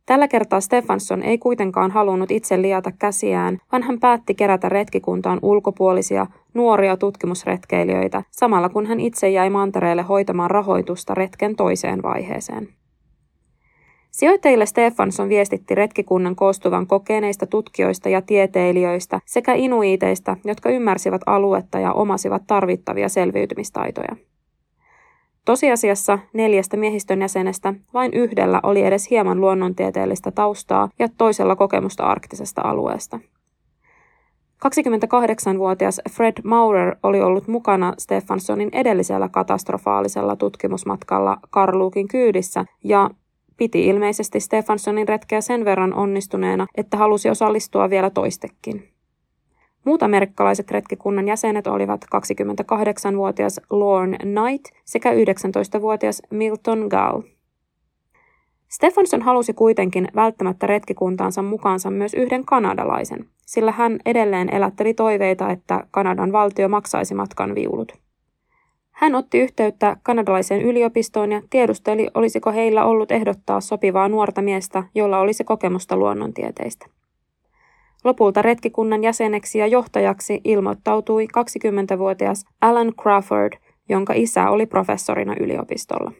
Tällä 0.06 0.28
kertaa 0.28 0.60
Stefansson 0.60 1.22
ei 1.22 1.38
kuitenkaan 1.38 1.90
halunnut 1.90 2.30
itse 2.30 2.62
liata 2.62 2.92
käsiään, 2.98 3.58
vaan 3.72 3.82
hän 3.82 4.00
päätti 4.00 4.34
kerätä 4.34 4.68
retkikuntaan 4.68 5.38
ulkopuolisia, 5.42 6.26
nuoria 6.54 6.96
tutkimusretkeilijöitä, 6.96 8.22
samalla 8.30 8.68
kun 8.68 8.86
hän 8.86 9.00
itse 9.00 9.30
jäi 9.30 9.50
mantereelle 9.50 10.02
hoitamaan 10.02 10.50
rahoitusta 10.50 11.14
retken 11.14 11.56
toiseen 11.56 12.02
vaiheeseen. 12.02 12.68
Sijoittajille 14.10 14.66
Stefansson 14.66 15.28
viestitti 15.28 15.74
retkikunnan 15.74 16.36
koostuvan 16.36 16.86
kokeneista 16.86 17.46
tutkijoista 17.46 18.08
ja 18.08 18.22
tieteilijöistä 18.22 19.20
sekä 19.26 19.54
inuiteista, 19.54 20.36
jotka 20.44 20.70
ymmärsivät 20.70 21.20
aluetta 21.26 21.78
ja 21.78 21.92
omasivat 21.92 22.42
tarvittavia 22.46 23.08
selviytymistaitoja. 23.08 24.16
Tosiasiassa 25.44 26.18
neljästä 26.32 26.76
miehistön 26.76 27.20
jäsenestä 27.20 27.74
vain 27.94 28.14
yhdellä 28.14 28.60
oli 28.62 28.82
edes 28.82 29.10
hieman 29.10 29.40
luonnontieteellistä 29.40 30.30
taustaa 30.30 30.88
ja 30.98 31.08
toisella 31.18 31.56
kokemusta 31.56 32.04
arktisesta 32.04 32.62
alueesta. 32.64 33.20
28-vuotias 34.66 36.00
Fred 36.10 36.34
Maurer 36.44 36.96
oli 37.02 37.20
ollut 37.22 37.48
mukana 37.48 37.94
Stefanssonin 37.98 38.68
edellisellä 38.72 39.28
katastrofaalisella 39.28 40.36
tutkimusmatkalla 40.36 41.36
Karluukin 41.50 42.08
kyydissä 42.08 42.64
ja 42.84 43.10
piti 43.56 43.86
ilmeisesti 43.86 44.40
Stefanssonin 44.40 45.08
retkeä 45.08 45.40
sen 45.40 45.64
verran 45.64 45.94
onnistuneena, 45.94 46.66
että 46.76 46.96
halusi 46.96 47.30
osallistua 47.30 47.90
vielä 47.90 48.10
toistekin. 48.10 48.92
Muut 49.84 50.02
amerikkalaiset 50.02 50.70
retkikunnan 50.70 51.28
jäsenet 51.28 51.66
olivat 51.66 52.04
28-vuotias 52.04 53.60
Lorne 53.70 54.16
Knight 54.18 54.64
sekä 54.84 55.12
19-vuotias 55.12 56.22
Milton 56.30 56.86
Gall. 56.90 57.22
Stefansson 58.68 59.22
halusi 59.22 59.52
kuitenkin 59.52 60.08
välttämättä 60.14 60.66
retkikuntaansa 60.66 61.42
mukaansa 61.42 61.90
myös 61.90 62.14
yhden 62.14 62.44
kanadalaisen, 62.44 63.26
sillä 63.46 63.72
hän 63.72 63.98
edelleen 64.06 64.54
elätteli 64.54 64.94
toiveita, 64.94 65.50
että 65.50 65.86
Kanadan 65.90 66.32
valtio 66.32 66.68
maksaisi 66.68 67.14
matkan 67.14 67.54
viulut. 67.54 67.92
Hän 68.90 69.14
otti 69.14 69.38
yhteyttä 69.38 69.96
kanadalaiseen 70.02 70.62
yliopistoon 70.62 71.32
ja 71.32 71.42
tiedusteli, 71.50 72.10
olisiko 72.14 72.52
heillä 72.52 72.84
ollut 72.84 73.10
ehdottaa 73.10 73.60
sopivaa 73.60 74.08
nuorta 74.08 74.42
miestä, 74.42 74.84
jolla 74.94 75.18
olisi 75.18 75.44
kokemusta 75.44 75.96
luonnontieteistä. 75.96 76.86
Lopulta 78.04 78.42
retkikunnan 78.42 79.02
jäseneksi 79.02 79.58
ja 79.58 79.66
johtajaksi 79.66 80.40
ilmoittautui 80.44 81.26
20-vuotias 81.38 82.44
Alan 82.60 82.92
Crawford, 83.02 83.52
jonka 83.88 84.12
isä 84.16 84.50
oli 84.50 84.66
professorina 84.66 85.34
yliopistolla. 85.40 86.12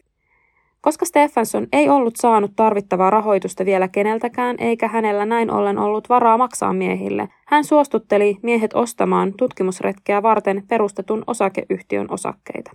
Koska 0.81 1.05
Stefansson 1.05 1.67
ei 1.73 1.89
ollut 1.89 2.15
saanut 2.15 2.51
tarvittavaa 2.55 3.09
rahoitusta 3.09 3.65
vielä 3.65 3.87
keneltäkään, 3.87 4.55
eikä 4.59 4.87
hänellä 4.87 5.25
näin 5.25 5.51
ollen 5.51 5.77
ollut 5.77 6.09
varaa 6.09 6.37
maksaa 6.37 6.73
miehille, 6.73 7.29
hän 7.47 7.63
suostutteli 7.63 8.37
miehet 8.41 8.73
ostamaan 8.73 9.33
tutkimusretkeä 9.37 10.23
varten 10.23 10.63
perustetun 10.67 11.23
osakeyhtiön 11.27 12.07
osakkeita. 12.09 12.71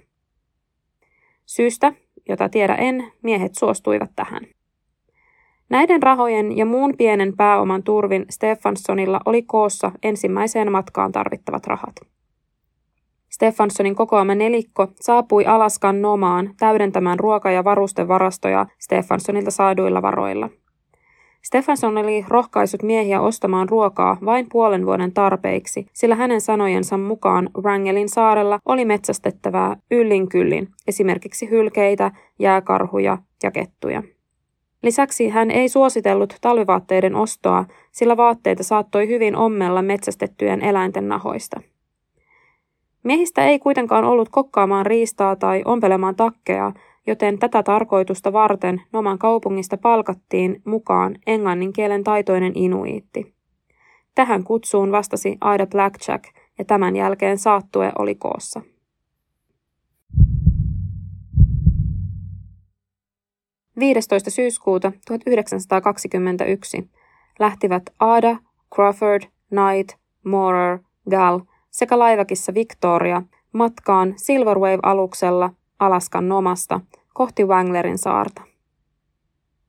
Syystä, 1.46 1.92
jota 2.28 2.48
tiedä 2.48 2.74
en, 2.74 3.12
miehet 3.22 3.54
suostuivat 3.54 4.10
tähän. 4.16 4.46
Näiden 5.68 6.02
rahojen 6.02 6.56
ja 6.56 6.66
muun 6.66 6.94
pienen 6.98 7.36
pääoman 7.36 7.82
turvin 7.82 8.26
Stefanssonilla 8.30 9.20
oli 9.24 9.42
koossa 9.42 9.92
ensimmäiseen 10.02 10.72
matkaan 10.72 11.12
tarvittavat 11.12 11.66
rahat. 11.66 11.94
Stefanssonin 13.28 13.94
kokoama 13.94 14.34
nelikko 14.34 14.88
saapui 14.94 15.46
Alaskan 15.46 16.02
Nomaan 16.02 16.50
täydentämään 16.58 17.18
ruoka- 17.18 17.50
ja 17.50 17.64
varustevarastoja 17.64 18.66
Stefanssonilta 18.78 19.50
saaduilla 19.50 20.02
varoilla. 20.02 20.50
Stefansson 21.42 21.98
oli 21.98 22.24
rohkaisut 22.28 22.82
miehiä 22.82 23.20
ostamaan 23.20 23.68
ruokaa 23.68 24.16
vain 24.24 24.46
puolen 24.52 24.86
vuoden 24.86 25.12
tarpeiksi, 25.12 25.86
sillä 25.92 26.14
hänen 26.14 26.40
sanojensa 26.40 26.98
mukaan 26.98 27.50
Wrangelin 27.60 28.08
saarella 28.08 28.58
oli 28.66 28.84
metsästettävää 28.84 29.76
yllin 29.90 30.28
kyllin, 30.28 30.68
esimerkiksi 30.86 31.50
hylkeitä, 31.50 32.10
jääkarhuja 32.38 33.18
ja 33.42 33.50
kettuja. 33.50 34.02
Lisäksi 34.82 35.28
hän 35.28 35.50
ei 35.50 35.68
suositellut 35.68 36.36
talvivaatteiden 36.40 37.14
ostoa, 37.14 37.64
sillä 37.92 38.16
vaatteita 38.16 38.62
saattoi 38.62 39.08
hyvin 39.08 39.36
ommella 39.36 39.82
metsästettyjen 39.82 40.62
eläinten 40.64 41.08
nahoista. 41.08 41.60
Miehistä 43.02 43.46
ei 43.46 43.58
kuitenkaan 43.58 44.04
ollut 44.04 44.28
kokkaamaan 44.28 44.86
riistaa 44.86 45.36
tai 45.36 45.62
ompelemaan 45.64 46.16
takkeja, 46.16 46.72
joten 47.06 47.38
tätä 47.38 47.62
tarkoitusta 47.62 48.32
varten 48.32 48.82
Noman 48.92 49.18
kaupungista 49.18 49.76
palkattiin 49.76 50.62
mukaan 50.64 51.16
englannin 51.26 51.72
kielen 51.72 52.04
taitoinen 52.04 52.52
inuiitti. 52.54 53.34
Tähän 54.14 54.44
kutsuun 54.44 54.92
vastasi 54.92 55.36
Aida 55.40 55.66
Blackjack 55.66 56.24
ja 56.58 56.64
tämän 56.64 56.96
jälkeen 56.96 57.38
saattue 57.38 57.92
oli 57.98 58.14
koossa. 58.14 58.60
15. 63.78 64.30
syyskuuta 64.30 64.92
1921 65.06 66.90
lähtivät 67.38 67.82
Ada, 67.98 68.36
Crawford, 68.74 69.22
Knight, 69.48 69.98
Moorer, 70.24 70.78
Gall 71.10 71.40
sekä 71.70 71.98
laivakissa 71.98 72.54
Victoria 72.54 73.22
matkaan 73.52 74.14
Silverwave-aluksella 74.16 75.50
Alaskan 75.78 76.28
Nomasta 76.28 76.80
kohti 77.14 77.44
Wanglerin 77.44 77.98
saarta. 77.98 78.42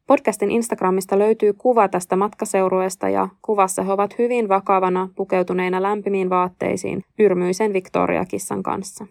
Podcastin 0.08 0.52
Instagramista 0.52 1.20
löytyy 1.20 1.54
kuva 1.54 1.88
tästä 1.88 2.16
matkaseurueesta 2.16 3.10
ja 3.10 3.28
kuvassa 3.42 3.84
he 3.84 3.92
ovat 3.92 4.18
hyvin 4.18 4.50
vakavana 4.50 5.10
pukeutuneina 5.16 5.82
lämpimiin 5.82 6.30
vaatteisiin 6.30 7.04
yrmyisen 7.20 7.74
Victoria-kissan 7.74 8.64
kanssa. 8.64 9.06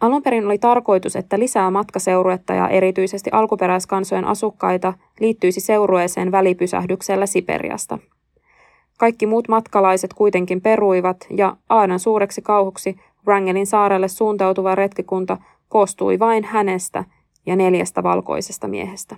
Alun 0.00 0.22
perin 0.22 0.46
oli 0.46 0.58
tarkoitus, 0.58 1.16
että 1.16 1.38
lisää 1.38 1.70
matkaseuruetta 1.70 2.54
ja 2.54 2.68
erityisesti 2.68 3.30
alkuperäiskansojen 3.32 4.24
asukkaita 4.24 4.92
liittyisi 5.20 5.60
seurueeseen 5.60 6.32
välipysähdyksellä 6.32 7.26
Siperiasta. 7.26 7.98
Kaikki 8.98 9.26
muut 9.26 9.48
matkalaiset 9.48 10.14
kuitenkin 10.14 10.60
peruivat 10.60 11.26
ja 11.36 11.56
Aadan 11.68 11.98
suureksi 11.98 12.42
kauhuksi 12.42 12.96
Wrangelin 13.26 13.66
saarelle 13.66 14.08
suuntautuva 14.08 14.74
retkikunta 14.74 15.38
koostui 15.68 16.18
vain 16.18 16.44
hänestä 16.44 17.04
ja 17.46 17.56
neljästä 17.56 18.02
valkoisesta 18.02 18.68
miehestä. 18.68 19.16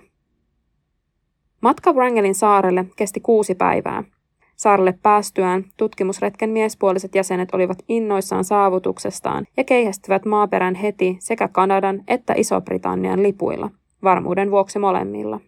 Matka 1.61 1.93
Wrangelin 1.93 2.35
saarelle 2.35 2.85
kesti 2.95 3.19
kuusi 3.19 3.55
päivää– 3.55 4.03
Saarelle 4.57 4.99
päästyään 5.03 5.65
tutkimusretken 5.77 6.49
miespuoliset 6.49 7.15
jäsenet 7.15 7.49
olivat 7.53 7.77
innoissaan 7.87 8.43
saavutuksestaan 8.43 9.45
ja 9.57 9.63
keihästivät 9.63 10.25
maaperän 10.25 10.75
heti 10.75 11.17
sekä 11.19 11.47
Kanadan 11.47 12.03
että 12.07 12.33
Iso-Britannian 12.37 13.23
lipuilla, 13.23 13.69
varmuuden 14.03 14.51
vuoksi 14.51 14.79
molemmilla. 14.79 15.39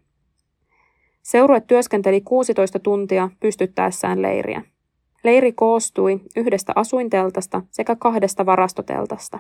Seurue 1.21 1.61
työskenteli 1.61 2.21
16 2.21 2.79
tuntia 2.79 3.29
pystyttäessään 3.39 4.21
leiriä. 4.21 4.61
Leiri 5.23 5.51
koostui 5.51 6.21
yhdestä 6.35 6.73
asuinteltasta 6.75 7.61
sekä 7.71 7.95
kahdesta 7.95 8.45
varastoteltasta. 8.45 9.39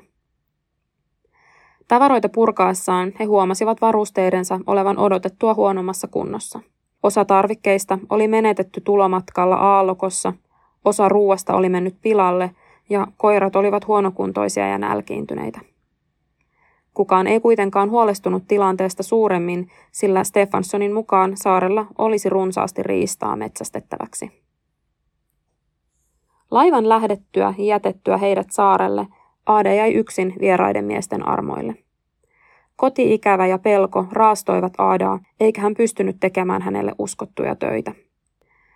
Tavaroita 1.87 2.29
purkaessaan 2.29 3.11
he 3.19 3.25
huomasivat 3.25 3.81
varusteidensa 3.81 4.59
olevan 4.67 4.97
odotettua 4.97 5.53
huonommassa 5.53 6.07
kunnossa– 6.07 6.59
Osa 7.03 7.25
tarvikkeista 7.25 7.99
oli 8.09 8.27
menetetty 8.27 8.81
tulomatkalla 8.81 9.55
aallokossa, 9.55 10.33
osa 10.85 11.09
ruuasta 11.09 11.53
oli 11.53 11.69
mennyt 11.69 11.95
pilalle 12.01 12.51
ja 12.89 13.07
koirat 13.17 13.55
olivat 13.55 13.87
huonokuntoisia 13.87 14.67
ja 14.67 14.77
nälkiintyneitä. 14.77 15.59
Kukaan 16.93 17.27
ei 17.27 17.39
kuitenkaan 17.39 17.89
huolestunut 17.89 18.43
tilanteesta 18.47 19.03
suuremmin, 19.03 19.69
sillä 19.91 20.23
Stefanssonin 20.23 20.93
mukaan 20.93 21.31
saarella 21.35 21.85
olisi 21.97 22.29
runsaasti 22.29 22.83
riistaa 22.83 23.35
metsästettäväksi. 23.35 24.31
Laivan 26.51 26.89
lähdettyä 26.89 27.53
ja 27.57 27.65
jätettyä 27.65 28.17
heidät 28.17 28.47
saarelle, 28.51 29.07
Aade 29.45 29.75
jäi 29.75 29.93
yksin 29.93 30.33
vieraiden 30.39 30.85
miesten 30.85 31.27
armoille. 31.27 31.75
Koti-ikävä 32.79 33.47
ja 33.47 33.57
pelko 33.57 34.05
raastoivat 34.11 34.73
Aadaa, 34.77 35.19
eikä 35.39 35.61
hän 35.61 35.73
pystynyt 35.73 36.17
tekemään 36.19 36.61
hänelle 36.61 36.91
uskottuja 36.99 37.55
töitä. 37.55 37.91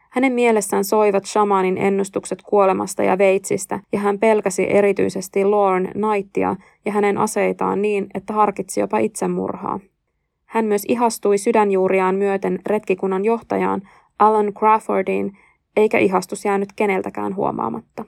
Hänen 0.10 0.34
mielessään 0.34 0.84
soivat 0.84 1.26
shamanin 1.26 1.78
ennustukset 1.78 2.42
kuolemasta 2.42 3.04
ja 3.04 3.18
veitsistä, 3.18 3.80
ja 3.92 4.00
hän 4.00 4.20
pelkäsi 4.20 4.68
erityisesti 4.70 5.46
Lorne 5.46 5.92
Knightia 5.92 6.56
ja 6.86 6.92
hänen 6.92 7.18
aseitaan 7.18 7.82
niin, 7.82 8.08
että 8.14 8.34
harkitsi 8.34 8.80
jopa 8.80 8.98
itsemurhaa. 8.98 9.80
Hän 10.46 10.66
myös 10.66 10.86
ihastui 10.88 11.38
sydänjuuriaan 11.38 12.16
myöten 12.16 12.60
retkikunnan 12.66 13.26
johtajaan 13.26 13.82
Alan 14.20 14.54
Crawfordiin, 14.54 15.38
eikä 15.78 15.98
ihastus 15.98 16.46
jäänyt 16.46 16.70
keneltäkään 16.76 17.36
huomaamatta. 17.36 18.06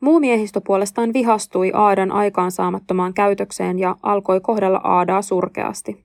Muu 0.00 0.20
miehistö 0.20 0.60
puolestaan 0.60 1.12
vihastui 1.12 1.70
Aadan 1.74 2.12
aikaansaamattomaan 2.12 3.14
käytökseen 3.14 3.78
ja 3.78 3.96
alkoi 4.02 4.40
kohdella 4.40 4.80
Aadaa 4.84 5.22
surkeasti. 5.22 6.04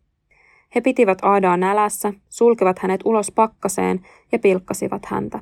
He 0.75 0.81
pitivät 0.81 1.17
Aadaa 1.21 1.57
nälässä, 1.57 2.13
sulkivat 2.29 2.79
hänet 2.79 3.01
ulos 3.05 3.31
pakkaseen 3.31 4.01
ja 4.31 4.39
pilkkasivat 4.39 5.05
häntä. 5.05 5.39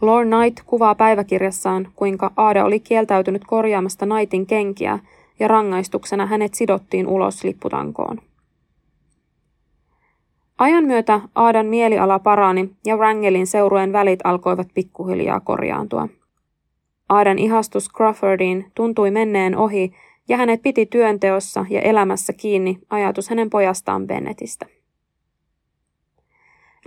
Lord 0.00 0.28
Knight 0.28 0.62
kuvaa 0.66 0.94
päiväkirjassaan, 0.94 1.88
kuinka 1.94 2.30
Aada 2.36 2.64
oli 2.64 2.80
kieltäytynyt 2.80 3.42
korjaamasta 3.46 4.06
Knightin 4.06 4.46
kenkiä 4.46 4.98
ja 5.38 5.48
rangaistuksena 5.48 6.26
hänet 6.26 6.54
sidottiin 6.54 7.06
ulos 7.06 7.44
lipputankoon. 7.44 8.20
Ajan 10.58 10.84
myötä 10.84 11.20
Aadan 11.34 11.66
mieliala 11.66 12.18
parani 12.18 12.70
ja 12.86 12.96
Wrangelin 12.96 13.46
seurueen 13.46 13.92
välit 13.92 14.20
alkoivat 14.24 14.68
pikkuhiljaa 14.74 15.40
korjaantua. 15.40 16.08
Aadan 17.08 17.38
ihastus 17.38 17.88
Crawfordiin 17.96 18.72
tuntui 18.74 19.10
menneen 19.10 19.56
ohi 19.56 19.92
ja 20.28 20.36
hänet 20.36 20.62
piti 20.62 20.86
työnteossa 20.86 21.66
ja 21.70 21.80
elämässä 21.80 22.32
kiinni 22.32 22.78
ajatus 22.90 23.30
hänen 23.30 23.50
pojastaan 23.50 24.06
Bennetistä. 24.06 24.66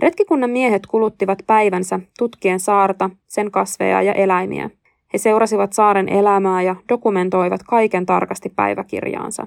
Retkikunnan 0.00 0.50
miehet 0.50 0.86
kuluttivat 0.86 1.38
päivänsä 1.46 2.00
tutkien 2.18 2.60
saarta, 2.60 3.10
sen 3.26 3.50
kasveja 3.50 4.02
ja 4.02 4.12
eläimiä. 4.12 4.70
He 5.12 5.18
seurasivat 5.18 5.72
saaren 5.72 6.08
elämää 6.08 6.62
ja 6.62 6.76
dokumentoivat 6.88 7.60
kaiken 7.62 8.06
tarkasti 8.06 8.48
päiväkirjaansa. 8.56 9.46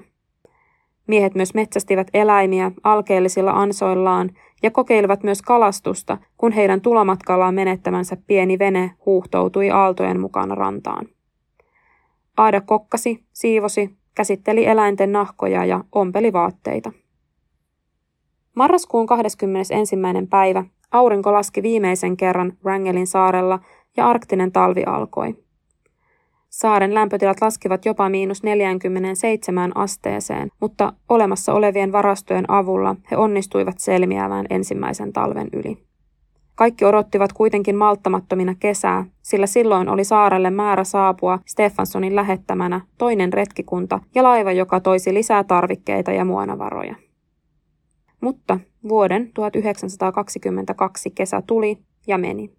Miehet 1.06 1.34
myös 1.34 1.54
metsästivät 1.54 2.08
eläimiä 2.14 2.72
alkeellisilla 2.84 3.50
ansoillaan 3.50 4.30
ja 4.62 4.70
kokeilivat 4.70 5.22
myös 5.22 5.42
kalastusta, 5.42 6.18
kun 6.36 6.52
heidän 6.52 6.80
tulomatkallaan 6.80 7.54
menettämänsä 7.54 8.16
pieni 8.26 8.58
vene 8.58 8.90
huuhtoutui 9.06 9.70
aaltojen 9.70 10.20
mukana 10.20 10.54
rantaan. 10.54 11.08
Aada 12.36 12.60
kokkasi, 12.60 13.24
siivosi, 13.32 13.96
käsitteli 14.14 14.66
eläinten 14.66 15.12
nahkoja 15.12 15.64
ja 15.64 15.84
ompeli 15.92 16.32
vaatteita. 16.32 16.92
Marraskuun 18.56 19.06
21. 19.06 19.96
päivä 20.30 20.64
aurinko 20.90 21.32
laski 21.32 21.62
viimeisen 21.62 22.16
kerran 22.16 22.52
Wrangelin 22.64 23.06
saarella 23.06 23.58
ja 23.96 24.08
arktinen 24.08 24.52
talvi 24.52 24.84
alkoi. 24.84 25.45
Saaren 26.56 26.94
lämpötilat 26.94 27.40
laskivat 27.40 27.84
jopa 27.84 28.08
miinus 28.08 28.42
47 28.42 29.72
asteeseen, 29.74 30.48
mutta 30.60 30.92
olemassa 31.08 31.52
olevien 31.52 31.92
varastojen 31.92 32.50
avulla 32.50 32.96
he 33.10 33.16
onnistuivat 33.16 33.78
selviämään 33.78 34.46
ensimmäisen 34.50 35.12
talven 35.12 35.48
yli. 35.52 35.78
Kaikki 36.54 36.84
odottivat 36.84 37.32
kuitenkin 37.32 37.76
malttamattomina 37.76 38.54
kesää, 38.60 39.04
sillä 39.22 39.46
silloin 39.46 39.88
oli 39.88 40.04
saarelle 40.04 40.50
määrä 40.50 40.84
saapua 40.84 41.38
Stefanssonin 41.46 42.16
lähettämänä 42.16 42.80
toinen 42.98 43.32
retkikunta 43.32 44.00
ja 44.14 44.22
laiva, 44.22 44.52
joka 44.52 44.80
toisi 44.80 45.14
lisää 45.14 45.44
tarvikkeita 45.44 46.12
ja 46.12 46.24
muonavaroja. 46.24 46.94
Mutta 48.20 48.60
vuoden 48.88 49.30
1922 49.34 51.10
kesä 51.10 51.42
tuli 51.46 51.78
ja 52.06 52.18
meni. 52.18 52.50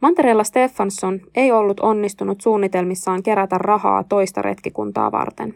Mantereella 0.00 0.44
Stefansson 0.44 1.20
ei 1.34 1.52
ollut 1.52 1.80
onnistunut 1.80 2.40
suunnitelmissaan 2.40 3.22
kerätä 3.22 3.58
rahaa 3.58 4.04
toista 4.04 4.42
retkikuntaa 4.42 5.12
varten. 5.12 5.54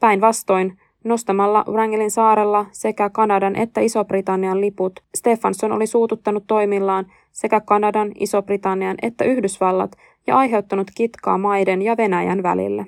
Päinvastoin, 0.00 0.78
nostamalla 1.04 1.64
Wrangelin 1.68 2.10
saarella 2.10 2.66
sekä 2.72 3.10
Kanadan 3.10 3.56
että 3.56 3.80
Iso-Britannian 3.80 4.60
liput, 4.60 5.00
Stefansson 5.14 5.72
oli 5.72 5.86
suututtanut 5.86 6.44
toimillaan 6.46 7.06
sekä 7.32 7.60
Kanadan, 7.60 8.12
Iso-Britannian 8.14 8.96
että 9.02 9.24
Yhdysvallat 9.24 9.92
ja 10.26 10.36
aiheuttanut 10.36 10.90
kitkaa 10.94 11.38
maiden 11.38 11.82
ja 11.82 11.96
Venäjän 11.96 12.42
välille. 12.42 12.86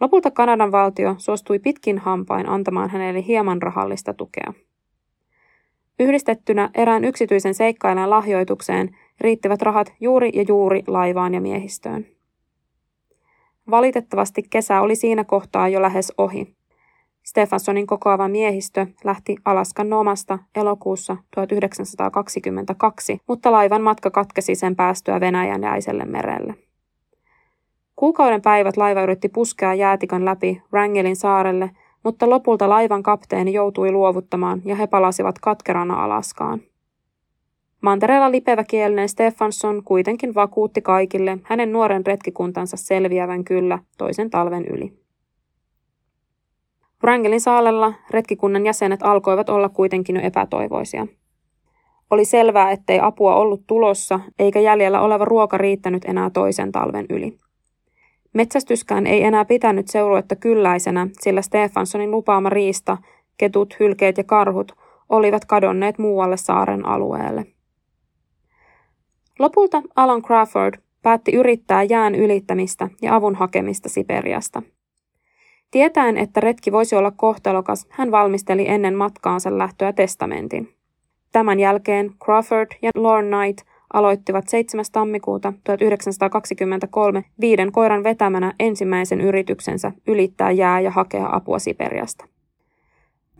Lopulta 0.00 0.30
Kanadan 0.30 0.72
valtio 0.72 1.14
suostui 1.18 1.58
pitkin 1.58 1.98
hampain 1.98 2.48
antamaan 2.48 2.90
hänelle 2.90 3.24
hieman 3.26 3.62
rahallista 3.62 4.14
tukea. 4.14 4.52
Yhdistettynä 5.98 6.70
erään 6.74 7.04
yksityisen 7.04 7.54
seikkailijan 7.54 8.10
lahjoitukseen 8.10 8.96
riittivät 9.20 9.62
rahat 9.62 9.92
juuri 10.00 10.30
ja 10.34 10.44
juuri 10.48 10.82
laivaan 10.86 11.34
ja 11.34 11.40
miehistöön. 11.40 12.06
Valitettavasti 13.70 14.42
kesä 14.50 14.80
oli 14.80 14.96
siinä 14.96 15.24
kohtaa 15.24 15.68
jo 15.68 15.82
lähes 15.82 16.12
ohi. 16.18 16.54
Stefanssonin 17.22 17.86
kokoava 17.86 18.28
miehistö 18.28 18.86
lähti 19.04 19.36
Alaskan 19.44 19.90
Nomasta 19.90 20.38
elokuussa 20.54 21.16
1922, 21.34 23.20
mutta 23.28 23.52
laivan 23.52 23.82
matka 23.82 24.10
katkesi 24.10 24.54
sen 24.54 24.76
päästyä 24.76 25.20
Venäjän 25.20 25.62
jäiselle 25.62 26.04
merelle. 26.04 26.54
Kuukauden 27.96 28.42
päivät 28.42 28.76
laiva 28.76 29.02
yritti 29.02 29.28
puskea 29.28 29.74
jäätikön 29.74 30.24
läpi 30.24 30.62
Wrangelin 30.72 31.16
saarelle, 31.16 31.70
mutta 32.04 32.30
lopulta 32.30 32.68
laivan 32.68 33.02
kapteeni 33.02 33.52
joutui 33.52 33.92
luovuttamaan 33.92 34.62
ja 34.64 34.76
he 34.76 34.86
palasivat 34.86 35.38
katkerana 35.38 36.04
Alaskaan. 36.04 36.60
Mantereella 37.84 38.30
lipeväkielinen 38.30 39.08
Stefansson 39.08 39.82
kuitenkin 39.84 40.34
vakuutti 40.34 40.82
kaikille 40.82 41.38
hänen 41.42 41.72
nuoren 41.72 42.06
retkikuntansa 42.06 42.76
selviävän 42.76 43.44
kyllä 43.44 43.78
toisen 43.98 44.30
talven 44.30 44.64
yli. 44.66 44.92
Wrangelin 47.02 47.40
saalella 47.40 47.92
retkikunnan 48.10 48.66
jäsenet 48.66 49.02
alkoivat 49.02 49.48
olla 49.48 49.68
kuitenkin 49.68 50.16
jo 50.16 50.22
epätoivoisia. 50.22 51.06
Oli 52.10 52.24
selvää, 52.24 52.70
ettei 52.70 53.00
apua 53.00 53.34
ollut 53.34 53.62
tulossa, 53.66 54.20
eikä 54.38 54.60
jäljellä 54.60 55.00
oleva 55.00 55.24
ruoka 55.24 55.58
riittänyt 55.58 56.04
enää 56.04 56.30
toisen 56.30 56.72
talven 56.72 57.06
yli. 57.10 57.38
Metsästyskään 58.32 59.06
ei 59.06 59.24
enää 59.24 59.44
pitänyt 59.44 59.88
seuruetta 59.88 60.36
kylläisenä, 60.36 61.08
sillä 61.20 61.42
Stefanssonin 61.42 62.10
lupaama 62.10 62.50
riista, 62.50 62.96
ketut, 63.36 63.76
hylkeet 63.80 64.18
ja 64.18 64.24
karhut 64.24 64.72
olivat 65.08 65.44
kadonneet 65.44 65.98
muualle 65.98 66.36
saaren 66.36 66.86
alueelle. 66.86 67.53
Lopulta 69.38 69.82
Alan 69.96 70.22
Crawford 70.22 70.74
päätti 71.02 71.32
yrittää 71.32 71.82
jään 71.82 72.14
ylittämistä 72.14 72.88
ja 73.02 73.14
avun 73.14 73.34
hakemista 73.34 73.88
Siperiasta. 73.88 74.62
Tietäen, 75.70 76.18
että 76.18 76.40
retki 76.40 76.72
voisi 76.72 76.96
olla 76.96 77.10
kohtalokas, 77.10 77.86
hän 77.90 78.10
valmisteli 78.10 78.68
ennen 78.68 78.94
matkaansa 78.94 79.58
lähtöä 79.58 79.92
testamentin. 79.92 80.74
Tämän 81.32 81.60
jälkeen 81.60 82.10
Crawford 82.24 82.68
ja 82.82 82.90
Lorne 82.94 83.36
Knight 83.36 83.66
aloittivat 83.92 84.48
7. 84.48 84.84
tammikuuta 84.92 85.52
1923 85.64 87.24
viiden 87.40 87.72
koiran 87.72 88.04
vetämänä 88.04 88.52
ensimmäisen 88.60 89.20
yrityksensä 89.20 89.92
ylittää 90.06 90.50
jää 90.50 90.80
ja 90.80 90.90
hakea 90.90 91.28
apua 91.32 91.58
Siperiasta. 91.58 92.33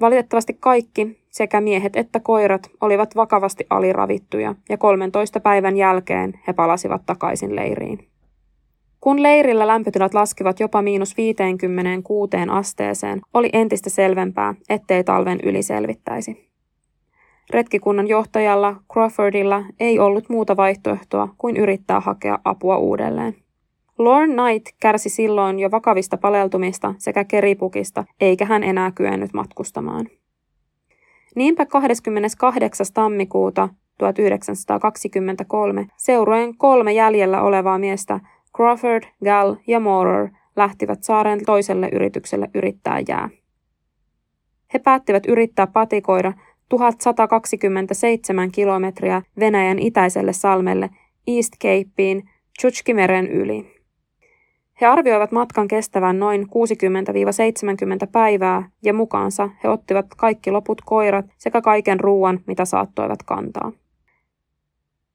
Valitettavasti 0.00 0.56
kaikki, 0.60 1.18
sekä 1.30 1.60
miehet 1.60 1.96
että 1.96 2.20
koirat, 2.20 2.70
olivat 2.80 3.16
vakavasti 3.16 3.66
aliravittuja 3.70 4.54
ja 4.68 4.78
13 4.78 5.40
päivän 5.40 5.76
jälkeen 5.76 6.40
he 6.46 6.52
palasivat 6.52 7.02
takaisin 7.06 7.56
leiriin. 7.56 8.08
Kun 9.00 9.22
leirillä 9.22 9.66
lämpötilat 9.66 10.14
laskivat 10.14 10.60
jopa 10.60 10.82
miinus 10.82 11.16
56 11.16 12.30
asteeseen, 12.50 13.20
oli 13.34 13.50
entistä 13.52 13.90
selvempää, 13.90 14.54
ettei 14.68 15.04
talven 15.04 15.38
yli 15.42 15.62
selvittäisi. 15.62 16.50
Retkikunnan 17.50 18.08
johtajalla 18.08 18.76
Crawfordilla 18.92 19.64
ei 19.80 19.98
ollut 19.98 20.28
muuta 20.28 20.56
vaihtoehtoa 20.56 21.28
kuin 21.38 21.56
yrittää 21.56 22.00
hakea 22.00 22.38
apua 22.44 22.76
uudelleen. 22.76 23.43
Lorne 23.98 24.34
Knight 24.34 24.76
kärsi 24.80 25.08
silloin 25.08 25.58
jo 25.58 25.70
vakavista 25.70 26.16
paleltumista 26.16 26.94
sekä 26.98 27.24
keripukista, 27.24 28.04
eikä 28.20 28.44
hän 28.44 28.64
enää 28.64 28.90
kyennyt 28.90 29.32
matkustamaan. 29.32 30.06
Niinpä 31.34 31.66
28. 31.66 32.86
tammikuuta 32.94 33.68
1923 33.98 35.86
seurojen 35.96 36.56
kolme 36.56 36.92
jäljellä 36.92 37.42
olevaa 37.42 37.78
miestä 37.78 38.20
Crawford, 38.56 39.02
Gall 39.24 39.54
ja 39.66 39.80
Moorer 39.80 40.28
lähtivät 40.56 41.02
saaren 41.02 41.44
toiselle 41.46 41.88
yritykselle 41.92 42.50
yrittää 42.54 43.02
jää. 43.08 43.28
He 44.74 44.78
päättivät 44.78 45.26
yrittää 45.26 45.66
patikoida 45.66 46.32
1127 46.68 48.50
kilometriä 48.50 49.22
Venäjän 49.40 49.78
itäiselle 49.78 50.32
salmelle 50.32 50.90
East 51.26 51.52
Capeen 51.62 52.22
Chutskimeren 52.60 53.26
yli. 53.26 53.73
He 54.80 54.86
arvioivat 54.86 55.32
matkan 55.32 55.68
kestävän 55.68 56.18
noin 56.18 56.42
60-70 56.42 56.46
päivää 58.12 58.70
ja 58.82 58.94
mukaansa 58.94 59.50
he 59.64 59.68
ottivat 59.68 60.06
kaikki 60.16 60.50
loput 60.50 60.80
koirat 60.80 61.26
sekä 61.38 61.60
kaiken 61.60 62.00
ruoan, 62.00 62.40
mitä 62.46 62.64
saattoivat 62.64 63.22
kantaa. 63.22 63.72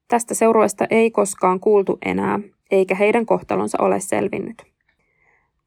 Tästä 0.08 0.34
seurueesta 0.34 0.86
ei 0.90 1.10
koskaan 1.10 1.60
kuultu 1.60 1.98
enää, 2.04 2.40
eikä 2.70 2.94
heidän 2.94 3.26
kohtalonsa 3.26 3.78
ole 3.82 4.00
selvinnyt. 4.00 4.70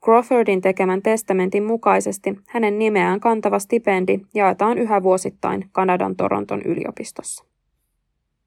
Crawfordin 0.04 0.62
tekemän 0.62 1.02
testamentin 1.02 1.64
mukaisesti 1.64 2.36
hänen 2.48 2.80
nimeään 2.80 3.20
kantava 3.20 3.60
stipendi 3.60 4.20
jaetaan 4.34 4.78
yhä 4.78 5.04
vuosittain 5.04 5.70
Kanadan 5.72 6.16
Toronton 6.16 6.62
yliopistossa. 6.62 7.46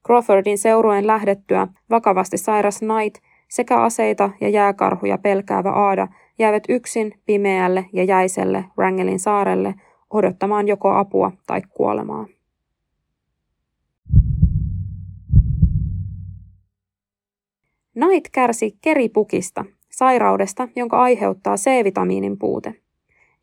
Crawfordin 0.05 0.57
seurueen 0.57 1.07
lähdettyä 1.07 1.67
vakavasti 1.89 2.37
sairas 2.37 2.79
Knight 2.79 3.23
sekä 3.47 3.81
aseita 3.81 4.29
ja 4.41 4.49
jääkarhuja 4.49 5.17
pelkäävä 5.17 5.71
Aada 5.71 6.07
jäävät 6.39 6.63
yksin 6.69 7.13
pimeälle 7.25 7.85
ja 7.93 8.03
jäiselle 8.03 8.65
Wrangelin 8.77 9.19
saarelle 9.19 9.75
odottamaan 10.09 10.67
joko 10.67 10.89
apua 10.89 11.31
tai 11.47 11.61
kuolemaa. 11.61 12.25
Knight 17.93 18.27
kärsi 18.31 18.77
keripukista, 18.81 19.65
sairaudesta, 19.89 20.67
jonka 20.75 21.01
aiheuttaa 21.01 21.55
C-vitamiinin 21.55 22.39
puute. 22.39 22.86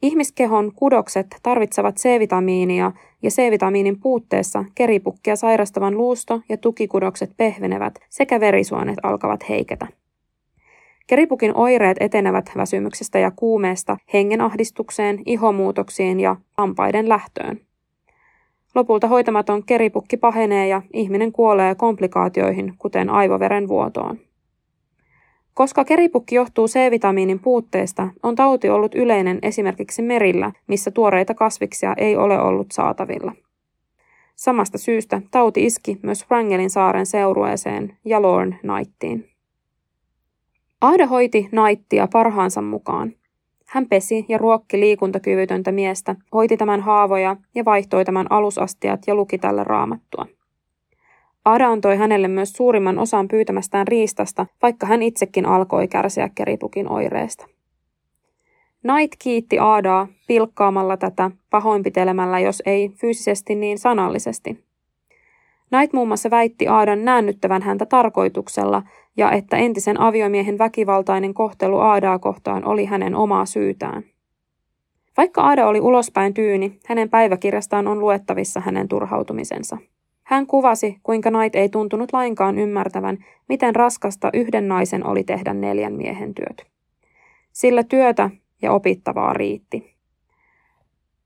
Ihmiskehon 0.04 0.72
kudokset 0.74 1.26
tarvitsevat 1.42 1.96
C-vitamiinia 1.96 2.92
ja 3.22 3.30
C-vitamiinin 3.30 4.00
puutteessa 4.00 4.64
keripukkia 4.74 5.36
sairastavan 5.36 5.96
luusto- 5.96 6.40
ja 6.48 6.56
tukikudokset 6.56 7.30
pehvenevät 7.36 7.94
sekä 8.10 8.40
verisuonet 8.40 8.96
alkavat 9.02 9.48
heiketä. 9.48 9.86
Keripukin 11.06 11.56
oireet 11.56 11.96
etenevät 12.00 12.50
väsymyksestä 12.56 13.18
ja 13.18 13.30
kuumeesta 13.30 13.96
hengenahdistukseen, 14.12 15.22
ihomuutoksiin 15.26 16.20
ja 16.20 16.36
hampaiden 16.58 17.08
lähtöön. 17.08 17.60
Lopulta 18.74 19.08
hoitamaton 19.08 19.64
keripukki 19.64 20.16
pahenee 20.16 20.68
ja 20.68 20.82
ihminen 20.92 21.32
kuolee 21.32 21.74
komplikaatioihin, 21.74 22.74
kuten 22.78 23.10
aivoveren 23.10 23.68
vuotoon. 23.68 24.18
Koska 25.54 25.84
keripukki 25.84 26.34
johtuu 26.34 26.66
C-vitamiinin 26.66 27.38
puutteesta, 27.38 28.08
on 28.22 28.34
tauti 28.34 28.68
ollut 28.68 28.94
yleinen 28.94 29.38
esimerkiksi 29.42 30.02
merillä, 30.02 30.52
missä 30.66 30.90
tuoreita 30.90 31.34
kasviksia 31.34 31.94
ei 31.96 32.16
ole 32.16 32.40
ollut 32.40 32.66
saatavilla. 32.72 33.32
Samasta 34.36 34.78
syystä 34.78 35.22
tauti 35.30 35.66
iski 35.66 35.98
myös 36.02 36.26
Wrangelin 36.30 36.70
saaren 36.70 37.06
seurueeseen 37.06 37.96
ja 38.04 38.22
Lorne 38.22 38.58
Knightiin. 38.60 39.30
Ahde 40.80 41.04
hoiti 41.04 41.48
Knightia 41.50 42.08
parhaansa 42.12 42.62
mukaan. 42.62 43.12
Hän 43.66 43.88
pesi 43.88 44.24
ja 44.28 44.38
ruokki 44.38 44.80
liikuntakyvytöntä 44.80 45.72
miestä, 45.72 46.16
hoiti 46.32 46.56
tämän 46.56 46.80
haavoja 46.80 47.36
ja 47.54 47.64
vaihtoi 47.64 48.04
tämän 48.04 48.26
alusastiat 48.30 49.00
ja 49.06 49.14
luki 49.14 49.38
tälle 49.38 49.64
raamattua. 49.64 50.26
Ada 51.44 51.68
antoi 51.68 51.96
hänelle 51.96 52.28
myös 52.28 52.52
suurimman 52.52 52.98
osan 52.98 53.28
pyytämästään 53.28 53.88
riistasta, 53.88 54.46
vaikka 54.62 54.86
hän 54.86 55.02
itsekin 55.02 55.46
alkoi 55.46 55.88
kärsiä 55.88 56.30
keripukin 56.34 56.88
oireesta. 56.88 57.46
Knight 58.80 59.16
kiitti 59.18 59.58
Aadaa 59.58 60.08
pilkkaamalla 60.26 60.96
tätä, 60.96 61.30
pahoinpitelemällä 61.50 62.38
jos 62.38 62.62
ei 62.66 62.88
fyysisesti 62.88 63.54
niin 63.54 63.78
sanallisesti. 63.78 64.64
Knight 65.68 65.92
muun 65.92 66.08
muassa 66.08 66.30
väitti 66.30 66.68
Aadan 66.68 67.04
näännyttävän 67.04 67.62
häntä 67.62 67.86
tarkoituksella 67.86 68.82
ja 69.16 69.30
että 69.30 69.56
entisen 69.56 70.00
aviomiehen 70.00 70.58
väkivaltainen 70.58 71.34
kohtelu 71.34 71.78
Aadaa 71.78 72.18
kohtaan 72.18 72.64
oli 72.64 72.84
hänen 72.84 73.14
omaa 73.14 73.46
syytään. 73.46 74.02
Vaikka 75.16 75.42
Aada 75.42 75.66
oli 75.66 75.80
ulospäin 75.80 76.34
tyyni, 76.34 76.78
hänen 76.86 77.10
päiväkirjastaan 77.10 77.86
on 77.86 78.00
luettavissa 78.00 78.60
hänen 78.60 78.88
turhautumisensa. 78.88 79.78
Hän 80.24 80.46
kuvasi, 80.46 80.96
kuinka 81.02 81.30
Knight 81.30 81.54
ei 81.54 81.68
tuntunut 81.68 82.12
lainkaan 82.12 82.58
ymmärtävän, 82.58 83.18
miten 83.48 83.76
raskasta 83.76 84.30
yhden 84.32 84.68
naisen 84.68 85.06
oli 85.06 85.24
tehdä 85.24 85.54
neljän 85.54 85.92
miehen 85.92 86.34
työt. 86.34 86.66
Sillä 87.52 87.82
työtä 87.82 88.30
ja 88.62 88.72
opittavaa 88.72 89.32
riitti. 89.32 89.94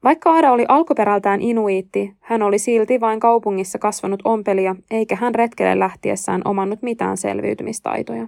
Vaikka 0.05 0.31
Aada 0.33 0.53
oli 0.53 0.65
alkuperältään 0.69 1.41
inuiitti, 1.43 2.15
hän 2.21 2.43
oli 2.43 2.59
silti 2.59 3.01
vain 3.01 3.21
kaupungissa 3.21 3.79
kasvanut 3.79 4.21
ompelia, 4.25 4.77
eikä 4.91 5.17
hän 5.17 5.35
retkelle 5.35 5.79
lähtiessään 5.79 6.43
omannut 6.45 6.83
mitään 6.83 7.17
selviytymistaitoja. 7.17 8.27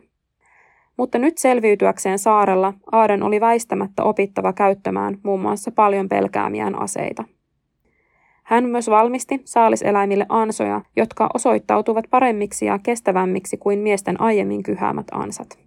Mutta 0.97 1.19
nyt 1.19 1.39
selviytyäkseen 1.39 2.19
saarella 2.19 2.75
Aadan 2.93 3.23
oli 3.23 3.41
väistämättä 3.41 4.03
opittava 4.03 4.53
käyttämään 4.53 5.19
muun 5.23 5.41
muassa 5.41 5.71
paljon 5.71 6.09
pelkäämiään 6.09 6.83
aseita. 6.83 7.25
Hän 8.51 8.65
myös 8.65 8.91
valmisti 8.91 9.41
saaliseläimille 9.45 10.27
ansoja, 10.29 10.81
jotka 10.97 11.31
osoittautuvat 11.35 12.05
paremmiksi 12.11 12.67
ja 12.67 12.79
kestävämmiksi 12.79 13.57
kuin 13.57 13.79
miesten 13.79 14.21
aiemmin 14.21 14.63
kyhäämät 14.63 15.07
ansat. 15.13 15.59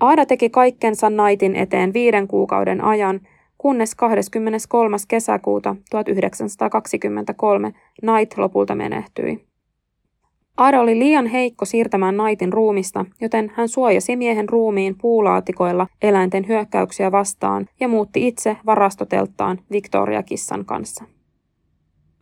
Aada 0.00 0.26
teki 0.26 0.50
kaikkensa 0.50 1.10
naitin 1.10 1.56
eteen 1.56 1.92
viiden 1.92 2.28
kuukauden 2.28 2.84
ajan, 2.84 3.20
kunnes 3.58 3.94
23. 3.94 4.96
kesäkuuta 5.08 5.76
1923 5.90 7.72
Knight 8.00 8.38
lopulta 8.38 8.74
menehtyi. 8.74 9.44
Aada 10.56 10.80
oli 10.80 10.98
liian 10.98 11.26
heikko 11.26 11.64
siirtämään 11.64 12.16
naitin 12.16 12.52
ruumista, 12.52 13.04
joten 13.20 13.52
hän 13.54 13.68
suojasi 13.68 14.16
miehen 14.16 14.48
ruumiin 14.48 14.96
puulaatikoilla 15.00 15.86
eläinten 16.02 16.48
hyökkäyksiä 16.48 17.12
vastaan 17.12 17.66
ja 17.80 17.88
muutti 17.88 18.28
itse 18.28 18.56
varastotelttaan 18.66 19.58
Victoria-kissan 19.72 20.64
kanssa. 20.64 21.04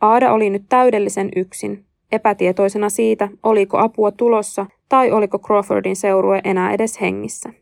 Aada 0.01 0.33
oli 0.33 0.49
nyt 0.49 0.63
täydellisen 0.69 1.29
yksin, 1.35 1.85
epätietoisena 2.11 2.89
siitä, 2.89 3.29
oliko 3.43 3.77
apua 3.77 4.11
tulossa 4.11 4.65
tai 4.89 5.11
oliko 5.11 5.39
Crawfordin 5.39 5.95
seurue 5.95 6.41
enää 6.43 6.71
edes 6.71 7.01
hengissä. 7.01 7.53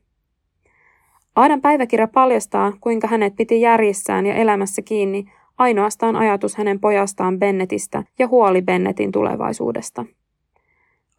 Aadan 1.36 1.62
päiväkirja 1.62 2.08
paljastaa, 2.08 2.74
kuinka 2.82 3.08
hänet 3.08 3.36
piti 3.36 3.62
järjissään 3.62 4.26
ja 4.26 4.36
elämässä 4.36 4.82
kiinni 4.82 5.26
ainoastaan 5.58 6.16
ajatus 6.16 6.56
hänen 6.56 6.80
pojastaan 6.80 7.40
Bennetistä 7.40 8.04
ja 8.20 8.28
huoli 8.28 8.62
Bennetin 8.62 9.12
tulevaisuudesta. 9.12 10.06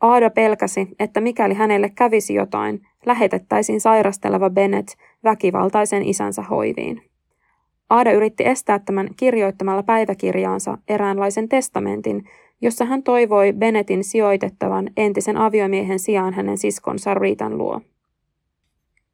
Aada 0.01 0.31
pelkäsi, 0.31 0.89
että 0.99 1.21
mikäli 1.21 1.55
hänelle 1.55 1.91
kävisi 1.95 2.35
jotain, 2.35 2.87
lähetettäisiin 3.07 3.81
sairasteleva 3.81 4.51
Bennett 4.51 4.89
väkivaltaisen 5.25 6.03
isänsä 6.03 6.43
hoiviin. 6.43 7.03
Aada 7.91 8.13
yritti 8.13 8.47
estää 8.47 8.79
tämän 8.79 9.09
kirjoittamalla 9.17 9.83
päiväkirjaansa 9.83 10.79
eräänlaisen 10.89 11.49
testamentin, 11.49 12.25
jossa 12.61 12.85
hän 12.85 13.03
toivoi 13.03 13.53
Bennettin 13.53 14.05
sijoitettavan 14.05 14.91
entisen 14.97 15.37
aviomiehen 15.37 15.99
sijaan 15.99 16.35
hänen 16.35 16.59
siskonsa 16.59 17.15
Riitan 17.15 17.59
luo. 17.59 17.81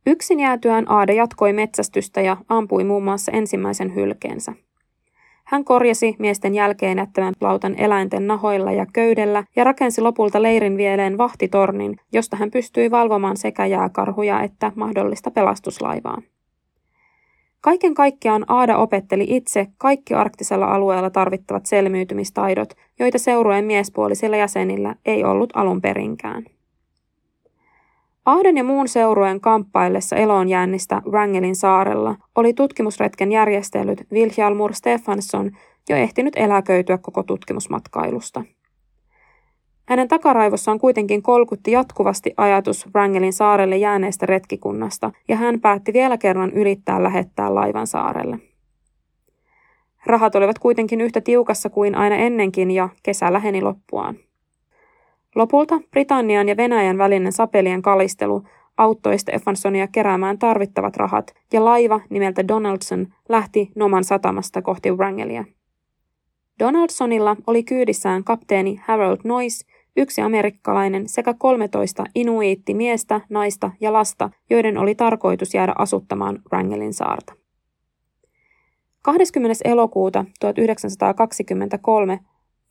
Yksin 0.06 0.40
jäätyään 0.40 0.90
Aada 0.90 1.12
jatkoi 1.12 1.52
metsästystä 1.52 2.20
ja 2.20 2.36
ampui 2.48 2.84
muun 2.84 3.04
muassa 3.04 3.32
ensimmäisen 3.32 3.94
hylkeensä. 3.94 4.52
Hän 5.44 5.64
korjasi 5.64 6.16
miesten 6.18 6.54
jälkeen 6.54 6.98
jättämän 6.98 7.34
lautan 7.40 7.74
eläinten 7.78 8.26
nahoilla 8.26 8.72
ja 8.72 8.86
köydellä 8.92 9.44
ja 9.56 9.64
rakensi 9.64 10.00
lopulta 10.00 10.42
leirin 10.42 10.76
vieleen 10.76 11.18
vahtitornin, 11.18 11.96
josta 12.12 12.36
hän 12.36 12.50
pystyi 12.50 12.90
valvomaan 12.90 13.36
sekä 13.36 13.66
jääkarhuja 13.66 14.42
että 14.42 14.72
mahdollista 14.74 15.30
pelastuslaivaa. 15.30 16.22
Kaiken 17.62 17.94
kaikkiaan 17.94 18.44
Aada 18.48 18.76
opetteli 18.78 19.26
itse 19.28 19.66
kaikki 19.78 20.14
arktisella 20.14 20.66
alueella 20.66 21.10
tarvittavat 21.10 21.66
selviytymistaidot, 21.66 22.74
joita 22.98 23.18
seurueen 23.18 23.64
miespuolisilla 23.64 24.36
jäsenillä 24.36 24.94
ei 25.06 25.24
ollut 25.24 25.50
alun 25.54 25.80
perinkään. 25.80 26.44
Aaden 28.26 28.56
ja 28.56 28.64
muun 28.64 28.88
seurueen 28.88 29.40
kamppaillessa 29.40 30.16
eloonjäännistä 30.16 31.02
Wrangelin 31.10 31.56
saarella 31.56 32.16
oli 32.34 32.54
tutkimusretken 32.54 33.32
järjestellyt 33.32 34.06
Vilhjalmur 34.12 34.74
Stefansson 34.74 35.50
jo 35.88 35.96
ehtinyt 35.96 36.36
eläköityä 36.36 36.98
koko 36.98 37.22
tutkimusmatkailusta. 37.22 38.44
Hänen 39.88 40.08
takaraivossaan 40.08 40.78
kuitenkin 40.78 41.22
kolkutti 41.22 41.70
jatkuvasti 41.70 42.34
ajatus 42.36 42.86
Wrangelin 42.94 43.32
saarelle 43.32 43.76
jääneestä 43.76 44.26
retkikunnasta, 44.26 45.10
ja 45.28 45.36
hän 45.36 45.60
päätti 45.60 45.92
vielä 45.92 46.18
kerran 46.18 46.50
yrittää 46.50 47.02
lähettää 47.02 47.54
laivan 47.54 47.86
saarelle. 47.86 48.38
Rahat 50.06 50.34
olivat 50.34 50.58
kuitenkin 50.58 51.00
yhtä 51.00 51.20
tiukassa 51.20 51.70
kuin 51.70 51.94
aina 51.94 52.16
ennenkin, 52.16 52.70
ja 52.70 52.88
kesä 53.02 53.32
läheni 53.32 53.62
loppuaan. 53.62 54.16
Lopulta 55.34 55.80
Britannian 55.90 56.48
ja 56.48 56.56
Venäjän 56.56 56.98
välinen 56.98 57.32
sapelien 57.32 57.82
kalistelu 57.82 58.42
auttoi 58.76 59.18
Stefansonia 59.18 59.86
keräämään 59.86 60.38
tarvittavat 60.38 60.96
rahat 60.96 61.34
ja 61.52 61.64
laiva 61.64 62.00
nimeltä 62.10 62.48
Donaldson 62.48 63.06
lähti 63.28 63.72
Noman 63.74 64.04
satamasta 64.04 64.62
kohti 64.62 64.90
Wrangelia. 64.90 65.44
Donaldsonilla 66.58 67.36
oli 67.46 67.62
kyydissään 67.62 68.24
kapteeni 68.24 68.80
Harold 68.84 69.18
Noyce, 69.24 69.66
yksi 69.96 70.20
amerikkalainen 70.20 71.08
sekä 71.08 71.34
13 71.34 72.04
inuiitti 72.14 72.74
miestä, 72.74 73.20
naista 73.28 73.70
ja 73.80 73.92
lasta, 73.92 74.30
joiden 74.50 74.78
oli 74.78 74.94
tarkoitus 74.94 75.54
jäädä 75.54 75.74
asuttamaan 75.78 76.38
Wrangelin 76.52 76.94
saarta. 76.94 77.34
20. 79.02 79.58
elokuuta 79.64 80.24
1923 80.40 82.20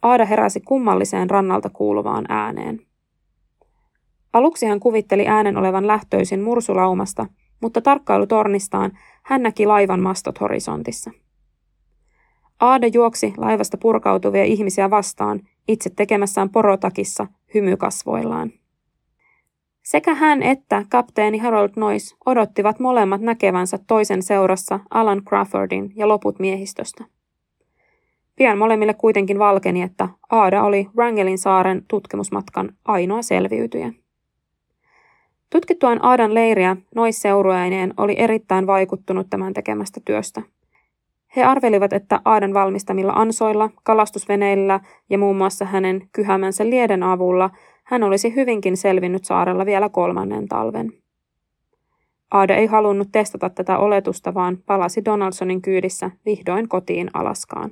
Aada 0.02 0.26
heräsi 0.26 0.62
kummalliseen 0.62 1.30
rannalta 1.30 1.70
kuuluvaan 1.70 2.26
ääneen. 2.30 2.80
Aluksi 4.34 4.66
hän 4.66 4.80
kuvitteli 4.80 5.28
äänen 5.28 5.58
olevan 5.58 5.88
lähtöisin 5.88 6.42
mursulaumasta, 6.42 7.26
mutta 7.62 7.82
tarkkailutornistaan 7.82 8.92
hän 9.24 9.44
näki 9.44 9.66
laivan 9.66 10.02
mastot 10.02 10.42
horisontissa. 10.42 11.12
Aada 12.62 12.88
juoksi 12.88 13.34
laivasta 13.38 13.78
purkautuvia 13.78 14.44
ihmisiä 14.44 14.90
vastaan, 14.90 15.40
itse 15.68 15.90
tekemässään 15.96 16.50
porotakissa 16.50 17.28
hymykasvoillaan. 17.54 18.52
Sekä 19.84 20.14
hän 20.14 20.44
että 20.44 20.86
kapteeni 20.90 21.38
Harold 21.38 21.70
Noyce 21.76 22.16
odottivat 22.26 22.80
molemmat 22.80 23.22
näkevänsä 23.22 23.80
toisen 23.88 24.24
seurassa 24.24 24.80
Alan 24.90 25.22
Crawfordin 25.24 25.94
ja 25.96 26.08
loput 26.08 26.40
miehistöstä. 26.40 27.06
Pian 28.36 28.58
molemmille 28.58 28.94
kuitenkin 28.94 29.40
valkeni, 29.40 29.82
että 29.82 30.10
Aada 30.30 30.64
oli 30.64 30.88
Wrangelin 30.96 31.38
saaren 31.38 31.86
tutkimusmatkan 31.88 32.76
ainoa 32.86 33.22
selviytyjä. 33.22 33.94
Tutkittuaan 35.50 36.06
Aadan 36.06 36.34
leiriä 36.34 36.78
noisseurueineen 36.96 37.94
oli 37.98 38.16
erittäin 38.18 38.68
vaikuttunut 38.68 39.28
tämän 39.30 39.54
tekemästä 39.54 40.02
työstä. 40.06 40.42
He 41.36 41.44
arvelivat, 41.44 41.94
että 41.94 42.22
Aadan 42.26 42.54
valmistamilla 42.54 43.14
ansoilla, 43.14 43.70
kalastusveneillä 43.84 44.80
ja 45.10 45.18
muun 45.18 45.38
muassa 45.38 45.66
hänen 45.66 46.10
kyhämänsä 46.12 46.70
lieden 46.70 47.04
avulla 47.04 47.50
hän 47.84 48.04
olisi 48.04 48.36
hyvinkin 48.36 48.78
selvinnyt 48.78 49.26
saarella 49.26 49.66
vielä 49.66 49.90
kolmannen 49.90 50.48
talven. 50.48 50.94
Aada 52.32 52.56
ei 52.56 52.66
halunnut 52.66 53.08
testata 53.12 53.50
tätä 53.50 53.78
oletusta, 53.78 54.34
vaan 54.34 54.58
palasi 54.66 55.06
Donaldsonin 55.06 55.62
kyydissä 55.62 56.12
vihdoin 56.26 56.68
kotiin 56.68 57.10
Alaskaan. 57.14 57.72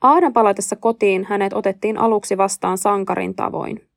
Aadan 0.00 0.32
palatessa 0.32 0.76
kotiin 0.76 1.24
hänet 1.24 1.52
otettiin 1.52 1.98
aluksi 1.98 2.36
vastaan 2.36 2.78
sankarin 2.78 3.34
tavoin. 3.34 3.93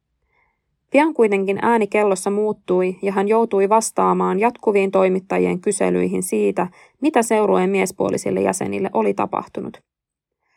Pian 0.91 1.13
kuitenkin 1.13 1.59
ääni 1.61 1.87
kellossa 1.87 2.29
muuttui 2.29 2.97
ja 3.01 3.11
hän 3.11 3.27
joutui 3.27 3.69
vastaamaan 3.69 4.39
jatkuviin 4.39 4.91
toimittajien 4.91 5.61
kyselyihin 5.61 6.23
siitä, 6.23 6.67
mitä 7.01 7.21
seurueen 7.21 7.69
miespuolisille 7.69 8.41
jäsenille 8.41 8.89
oli 8.93 9.13
tapahtunut. 9.13 9.77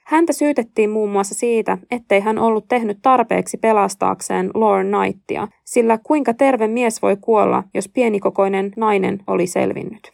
Häntä 0.07 0.33
syytettiin 0.33 0.91
muun 0.91 1.11
muassa 1.11 1.35
siitä, 1.35 1.79
ettei 1.91 2.21
hän 2.21 2.39
ollut 2.39 2.69
tehnyt 2.69 2.99
tarpeeksi 3.03 3.57
pelastaakseen 3.57 4.51
Lorne 4.55 4.99
Knightia, 4.99 5.49
sillä 5.65 5.99
kuinka 6.03 6.35
terve 6.35 6.69
mies 6.69 7.03
voi 7.03 7.17
kuolla, 7.21 7.63
jos 7.75 7.89
pienikokoinen 7.89 8.73
nainen 8.77 9.23
oli 9.27 9.47
selvinnyt. 9.47 10.13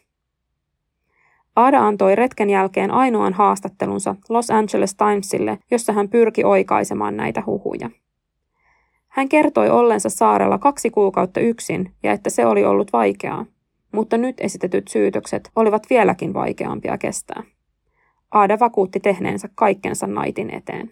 Ada 1.56 1.86
antoi 1.86 2.14
retken 2.14 2.50
jälkeen 2.50 2.90
ainoan 2.90 3.32
haastattelunsa 3.32 4.14
Los 4.28 4.50
Angeles 4.50 4.94
Timesille, 4.94 5.58
jossa 5.70 5.92
hän 5.92 6.08
pyrki 6.08 6.44
oikaisemaan 6.44 7.16
näitä 7.16 7.42
huhuja. 7.46 7.90
Hän 9.16 9.28
kertoi 9.28 9.70
ollensa 9.70 10.08
saarella 10.08 10.58
kaksi 10.58 10.90
kuukautta 10.90 11.40
yksin 11.40 11.92
ja 12.02 12.12
että 12.12 12.30
se 12.30 12.46
oli 12.46 12.64
ollut 12.64 12.92
vaikeaa, 12.92 13.46
mutta 13.92 14.18
nyt 14.18 14.36
esitetyt 14.40 14.88
syytökset 14.88 15.50
olivat 15.56 15.82
vieläkin 15.90 16.34
vaikeampia 16.34 16.98
kestää. 16.98 17.42
Aada 18.30 18.58
vakuutti 18.58 19.00
tehneensä 19.00 19.48
kaikkensa 19.54 20.06
naitin 20.06 20.54
eteen. 20.54 20.90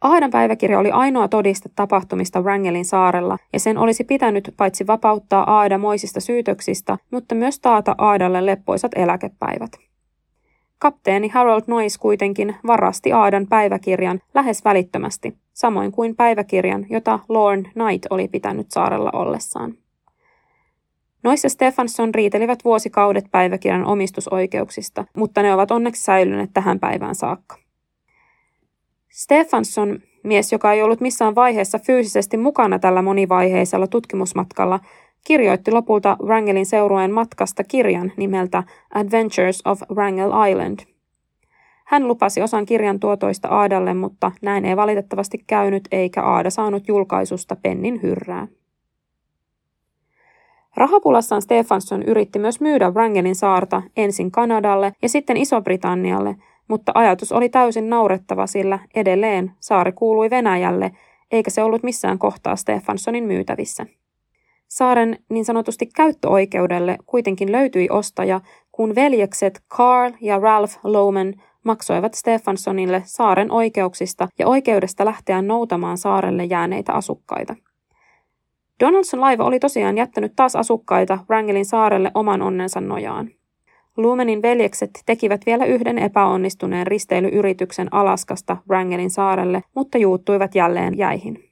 Aadan 0.00 0.30
päiväkirja 0.30 0.78
oli 0.78 0.90
ainoa 0.90 1.28
todiste 1.28 1.70
tapahtumista 1.76 2.40
Wrangelin 2.40 2.84
saarella, 2.84 3.36
ja 3.52 3.60
sen 3.60 3.78
olisi 3.78 4.04
pitänyt 4.04 4.54
paitsi 4.56 4.86
vapauttaa 4.86 5.56
Aada 5.56 5.78
moisista 5.78 6.20
syytöksistä, 6.20 6.98
mutta 7.10 7.34
myös 7.34 7.60
taata 7.60 7.94
Aadalle 7.98 8.46
leppoisat 8.46 8.92
eläkepäivät. 8.96 9.89
Kapteeni 10.80 11.28
Harold 11.28 11.62
Noyce 11.66 11.98
kuitenkin 12.00 12.56
varasti 12.66 13.12
Aadan 13.12 13.46
päiväkirjan 13.46 14.20
lähes 14.34 14.64
välittömästi, 14.64 15.36
samoin 15.52 15.92
kuin 15.92 16.16
päiväkirjan, 16.16 16.86
jota 16.90 17.18
Lorne 17.28 17.70
Knight 17.72 18.06
oli 18.10 18.28
pitänyt 18.28 18.66
saarella 18.70 19.10
ollessaan. 19.12 19.74
Noissa 21.22 21.48
Stefansson 21.48 22.14
riitelivät 22.14 22.64
vuosikaudet 22.64 23.24
päiväkirjan 23.30 23.84
omistusoikeuksista, 23.84 25.04
mutta 25.16 25.42
ne 25.42 25.54
ovat 25.54 25.70
onneksi 25.70 26.02
säilyneet 26.02 26.50
tähän 26.54 26.80
päivään 26.80 27.14
saakka. 27.14 27.56
Stefansson, 29.08 29.98
mies, 30.24 30.52
joka 30.52 30.72
ei 30.72 30.82
ollut 30.82 31.00
missään 31.00 31.34
vaiheessa 31.34 31.78
fyysisesti 31.78 32.36
mukana 32.36 32.78
tällä 32.78 33.02
monivaiheisella 33.02 33.86
tutkimusmatkalla, 33.86 34.80
kirjoitti 35.24 35.72
lopulta 35.72 36.16
Wrangelin 36.24 36.66
seurueen 36.66 37.12
matkasta 37.12 37.64
kirjan 37.64 38.12
nimeltä 38.16 38.62
Adventures 38.94 39.62
of 39.64 39.82
Wrangel 39.94 40.30
Island. 40.50 40.78
Hän 41.86 42.08
lupasi 42.08 42.42
osan 42.42 42.66
kirjan 42.66 43.00
tuotoista 43.00 43.48
Aadalle, 43.48 43.94
mutta 43.94 44.32
näin 44.42 44.64
ei 44.64 44.76
valitettavasti 44.76 45.44
käynyt 45.46 45.88
eikä 45.92 46.22
Aada 46.22 46.50
saanut 46.50 46.88
julkaisusta 46.88 47.56
pennin 47.56 48.02
hyrrää. 48.02 48.46
Rahapulassaan 50.76 51.42
Stefansson 51.42 52.02
yritti 52.02 52.38
myös 52.38 52.60
myydä 52.60 52.90
Wrangelin 52.90 53.34
saarta 53.34 53.82
ensin 53.96 54.30
Kanadalle 54.30 54.92
ja 55.02 55.08
sitten 55.08 55.36
Iso-Britannialle, 55.36 56.36
mutta 56.68 56.92
ajatus 56.94 57.32
oli 57.32 57.48
täysin 57.48 57.90
naurettava, 57.90 58.46
sillä 58.46 58.78
edelleen 58.94 59.52
saari 59.60 59.92
kuului 59.92 60.30
Venäjälle, 60.30 60.90
eikä 61.30 61.50
se 61.50 61.62
ollut 61.62 61.82
missään 61.82 62.18
kohtaa 62.18 62.56
Stefanssonin 62.56 63.24
myytävissä. 63.24 63.86
Saaren 64.70 65.18
niin 65.28 65.44
sanotusti 65.44 65.86
käyttöoikeudelle 65.86 66.98
kuitenkin 67.06 67.52
löytyi 67.52 67.88
ostaja, 67.90 68.40
kun 68.72 68.94
veljekset 68.94 69.62
Carl 69.68 70.12
ja 70.20 70.38
Ralph 70.38 70.78
Loman 70.84 71.34
maksoivat 71.64 72.14
Stefanssonille 72.14 73.02
saaren 73.04 73.52
oikeuksista 73.52 74.28
ja 74.38 74.48
oikeudesta 74.48 75.04
lähteä 75.04 75.42
noutamaan 75.42 75.98
saarelle 75.98 76.44
jääneitä 76.44 76.92
asukkaita. 76.92 77.56
Donaldson 78.80 79.20
laiva 79.20 79.44
oli 79.44 79.58
tosiaan 79.58 79.98
jättänyt 79.98 80.32
taas 80.36 80.56
asukkaita 80.56 81.18
Wrangelin 81.28 81.66
saarelle 81.66 82.10
oman 82.14 82.42
onnensa 82.42 82.80
nojaan. 82.80 83.30
Lumenin 83.96 84.42
veljekset 84.42 84.90
tekivät 85.06 85.46
vielä 85.46 85.64
yhden 85.64 85.98
epäonnistuneen 85.98 86.86
risteilyyrityksen 86.86 87.94
Alaskasta 87.94 88.56
Wrangelin 88.68 89.10
saarelle, 89.10 89.62
mutta 89.74 89.98
juuttuivat 89.98 90.54
jälleen 90.54 90.98
jäihin. 90.98 91.49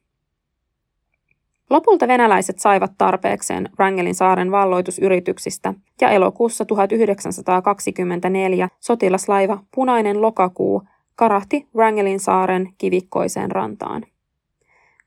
Lopulta 1.71 2.09
venäläiset 2.09 2.59
saivat 2.59 2.93
tarpeekseen 2.99 3.69
Wrangelin 3.79 4.15
saaren 4.15 4.51
valloitusyrityksistä 4.51 5.75
ja 6.01 6.11
elokuussa 6.11 6.65
1924 6.65 8.69
sotilaslaiva 8.81 9.59
Punainen 9.75 10.23
lokakuu 10.23 10.83
karahti 11.17 11.67
Wrangelin 11.75 12.21
saaren 12.21 12.69
kivikkoiseen 12.79 13.51
rantaan. 13.51 14.05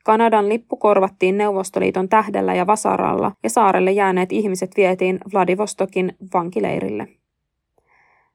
Kanadan 0.03 0.49
lippu 0.49 0.77
korvattiin 0.77 1.37
Neuvostoliiton 1.37 2.09
tähdellä 2.09 2.53
ja 2.53 2.67
vasaralla 2.67 3.31
ja 3.43 3.49
saarelle 3.49 3.91
jääneet 3.91 4.31
ihmiset 4.31 4.71
vietiin 4.77 5.19
Vladivostokin 5.33 6.15
vankileirille. 6.33 7.20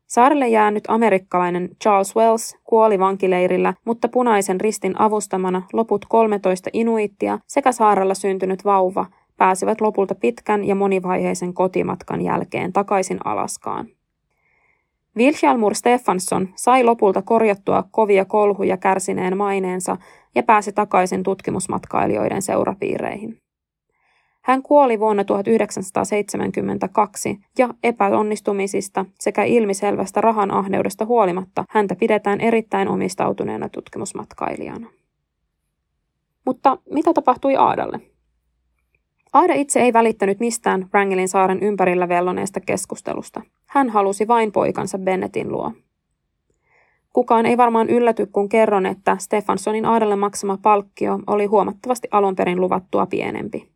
Saarelle 0.07 0.49
jäänyt 0.49 0.85
amerikkalainen 0.88 1.69
Charles 1.83 2.16
Wells 2.16 2.57
kuoli 2.64 2.99
vankileirillä, 2.99 3.75
mutta 3.85 4.09
punaisen 4.09 4.61
ristin 4.61 5.01
avustamana 5.01 5.62
loput 5.73 6.05
13 6.09 6.71
inuittia 6.73 7.38
sekä 7.47 7.73
saarella 7.73 8.14
syntynyt 8.14 8.64
vauva 8.64 9.07
pääsivät 9.37 9.81
lopulta 9.81 10.14
pitkän 10.14 10.64
ja 10.64 10.75
monivaiheisen 10.75 11.55
kotimatkan 11.55 12.23
jälkeen 12.23 12.73
takaisin 12.73 13.19
Alaskaan. 13.25 13.87
Vilhjalmur 15.16 15.75
Stefansson 15.75 16.49
sai 16.55 16.85
lopulta 16.85 17.23
korjattua 17.23 17.85
kovia 17.90 18.25
kolhuja 18.25 18.77
kärsineen 18.77 19.37
maineensa 19.37 19.97
ja 20.35 20.42
pääsi 20.42 20.73
takaisin 20.73 21.23
tutkimusmatkailijoiden 21.23 22.42
seurapiireihin. 22.42 23.38
Hän 24.47 24.63
kuoli 24.63 25.01
vuonna 25.01 25.25
1972 25.25 27.39
ja 27.59 27.69
epäonnistumisista 27.83 29.07
sekä 29.21 29.45
ilmiselvästä 29.45 30.21
rahan 30.21 30.51
ahneudesta 30.51 31.05
huolimatta 31.05 31.65
häntä 31.69 31.97
pidetään 31.97 32.41
erittäin 32.41 32.89
omistautuneena 32.89 33.69
tutkimusmatkailijana. 33.69 34.89
Mutta 36.45 36.79
mitä 36.91 37.13
tapahtui 37.13 37.57
Aadalle? 37.57 38.01
Aada 39.33 39.55
itse 39.55 39.81
ei 39.81 39.93
välittänyt 39.93 40.41
mistään 40.41 40.89
Wrangelin 40.95 41.29
saaren 41.29 41.63
ympärillä 41.63 42.09
velloneesta 42.09 42.61
keskustelusta. 42.61 43.43
Hän 43.67 43.91
halusi 43.91 44.29
vain 44.29 44.53
poikansa 44.53 44.99
Bennettin 44.99 45.53
luo. 45.53 45.73
Kukaan 47.13 47.47
ei 47.47 47.57
varmaan 47.57 47.91
ylläty, 47.91 48.27
kun 48.27 48.49
kerron, 48.49 48.87
että 48.87 49.17
Stefanssonin 49.21 49.87
Aadalle 49.87 50.17
maksama 50.17 50.59
palkkio 50.63 51.19
oli 51.27 51.47
huomattavasti 51.47 52.09
alun 52.11 52.37
perin 52.37 52.61
luvattua 52.61 53.07
pienempi. 53.07 53.76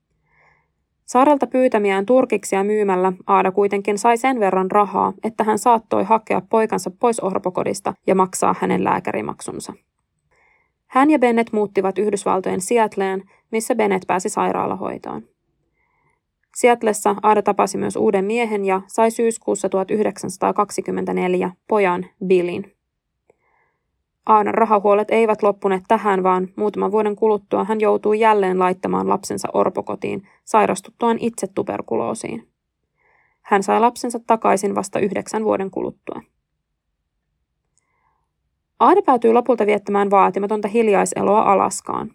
Saarelta 1.11 1.47
pyytämiään 1.47 2.07
turkiksia 2.07 2.65
myymällä 2.65 3.13
Aada 3.27 3.53
kuitenkin 3.53 3.99
sai 3.99 4.17
sen 4.17 4.41
verran 4.41 4.71
rahaa, 4.71 5.13
että 5.25 5.45
hän 5.45 5.59
saattoi 5.59 6.05
hakea 6.05 6.43
poikansa 6.51 6.91
pois 7.01 7.21
orpokodista 7.21 7.95
ja 8.07 8.15
maksaa 8.15 8.55
hänen 8.61 8.85
lääkärimaksunsa. 8.85 9.73
Hän 10.87 11.11
ja 11.11 11.19
Bennett 11.19 11.53
muuttivat 11.53 11.99
Yhdysvaltojen 11.99 12.61
Seattleen, 12.61 13.23
missä 13.53 13.75
Bennett 13.75 14.07
pääsi 14.07 14.29
sairaalahoitoon. 14.29 15.23
Seattlessa 16.57 17.17
Aada 17.23 17.43
tapasi 17.43 17.79
myös 17.79 17.97
uuden 17.97 18.25
miehen 18.25 18.65
ja 18.65 18.81
sai 18.87 19.11
syyskuussa 19.11 19.69
1924 19.69 21.51
pojan 21.69 22.07
Billin. 22.27 22.73
Aadan 24.31 24.55
rahahuolet 24.55 25.11
eivät 25.11 25.43
loppuneet 25.43 25.83
tähän, 25.89 26.23
vaan 26.23 26.49
muutaman 26.57 26.93
vuoden 26.93 27.17
kuluttua 27.17 27.65
hän 27.65 27.81
joutui 27.81 28.21
jälleen 28.21 28.59
laittamaan 28.59 29.09
lapsensa 29.09 29.49
orpokotiin 29.53 30.23
sairastuttuaan 30.45 31.17
itse 31.21 31.47
tuberkuloosiin. 31.47 32.49
Hän 33.41 33.63
sai 33.63 33.81
lapsensa 33.81 34.21
takaisin 34.27 34.75
vasta 34.75 34.99
yhdeksän 34.99 35.45
vuoden 35.45 35.71
kuluttua. 35.71 36.23
Aada 38.81 39.03
päätyi 39.03 39.33
lopulta 39.33 39.67
viettämään 39.67 40.11
vaatimatonta 40.11 40.69
hiljaiseloa 40.69 41.43
Alaskaan. 41.43 42.11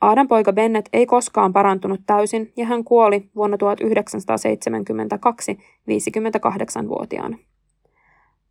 Aadan 0.00 0.28
poika 0.28 0.52
Bennett 0.52 0.88
ei 0.92 1.06
koskaan 1.06 1.52
parantunut 1.52 2.00
täysin 2.06 2.52
ja 2.56 2.66
hän 2.66 2.84
kuoli 2.84 3.30
vuonna 3.36 3.58
1972 3.58 5.58
58-vuotiaana. 5.90 7.38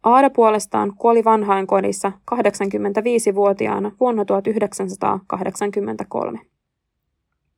Aada 0.04 0.30
puolestaan 0.30 0.94
kuoli 0.98 1.24
vanhainkodissa 1.24 2.12
85-vuotiaana 2.32 3.92
vuonna 4.00 4.26
1983. 4.26 6.40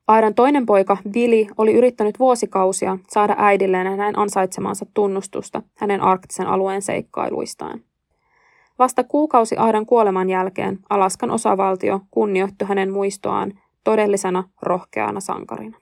Aadan 0.08 0.36
toinen 0.36 0.66
poika, 0.66 0.98
Vili, 1.14 1.48
oli 1.58 1.74
yrittänyt 1.74 2.20
vuosikausia 2.20 2.98
saada 3.10 3.36
äidilleen 3.38 3.98
näin 3.98 4.20
ansaitsemansa 4.20 4.86
tunnustusta 4.94 5.62
hänen 5.76 6.02
arktisen 6.02 6.48
alueen 6.48 6.82
seikkailuistaan. 6.82 7.80
Vasta 8.80 9.04
kuukausi 9.04 9.58
Aadan 9.58 9.86
kuoleman 9.86 10.30
jälkeen 10.30 10.80
Alaskan 10.90 11.32
osavaltio 11.32 12.02
kunnioitti 12.12 12.66
hänen 12.66 12.92
muistoaan 12.92 13.54
todellisena 13.84 14.44
rohkeana 14.62 15.20
sankarina. 15.20 15.78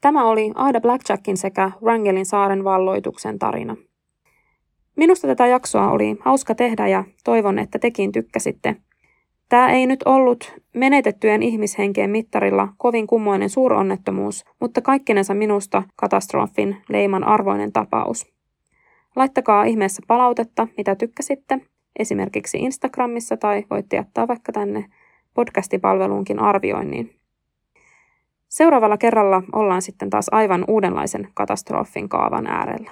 Tämä 0.00 0.24
oli 0.24 0.52
Aida 0.54 0.80
Blackjackin 0.80 1.36
sekä 1.36 1.70
Wrangelin 1.82 2.26
saaren 2.26 2.64
valloituksen 2.64 3.38
tarina– 3.38 3.76
Minusta 4.98 5.26
tätä 5.26 5.46
jaksoa 5.46 5.90
oli 5.90 6.16
hauska 6.20 6.54
tehdä 6.54 6.88
ja 6.88 7.04
toivon, 7.24 7.58
että 7.58 7.78
tekin 7.78 8.12
tykkäsitte. 8.12 8.76
Tämä 9.48 9.70
ei 9.70 9.86
nyt 9.86 10.02
ollut 10.02 10.54
menetettyjen 10.74 11.42
ihmishenkien 11.42 12.10
mittarilla 12.10 12.68
kovin 12.76 13.06
kummoinen 13.06 13.50
suuronnettomuus, 13.50 14.44
mutta 14.60 14.80
kaikkinensa 14.82 15.34
minusta 15.34 15.82
katastrofin 15.96 16.76
leiman 16.88 17.24
arvoinen 17.24 17.72
tapaus. 17.72 18.26
Laittakaa 19.16 19.64
ihmeessä 19.64 20.02
palautetta, 20.06 20.68
mitä 20.76 20.94
tykkäsitte, 20.94 21.60
esimerkiksi 21.98 22.58
Instagramissa 22.58 23.36
tai 23.36 23.64
voitte 23.70 23.96
jättää 23.96 24.28
vaikka 24.28 24.52
tänne 24.52 24.84
podcastipalveluunkin 25.34 26.38
arvioinnin. 26.38 27.14
Seuraavalla 28.48 28.96
kerralla 28.98 29.42
ollaan 29.52 29.82
sitten 29.82 30.10
taas 30.10 30.26
aivan 30.32 30.64
uudenlaisen 30.68 31.28
katastrofin 31.34 32.08
kaavan 32.08 32.46
äärellä. 32.46 32.90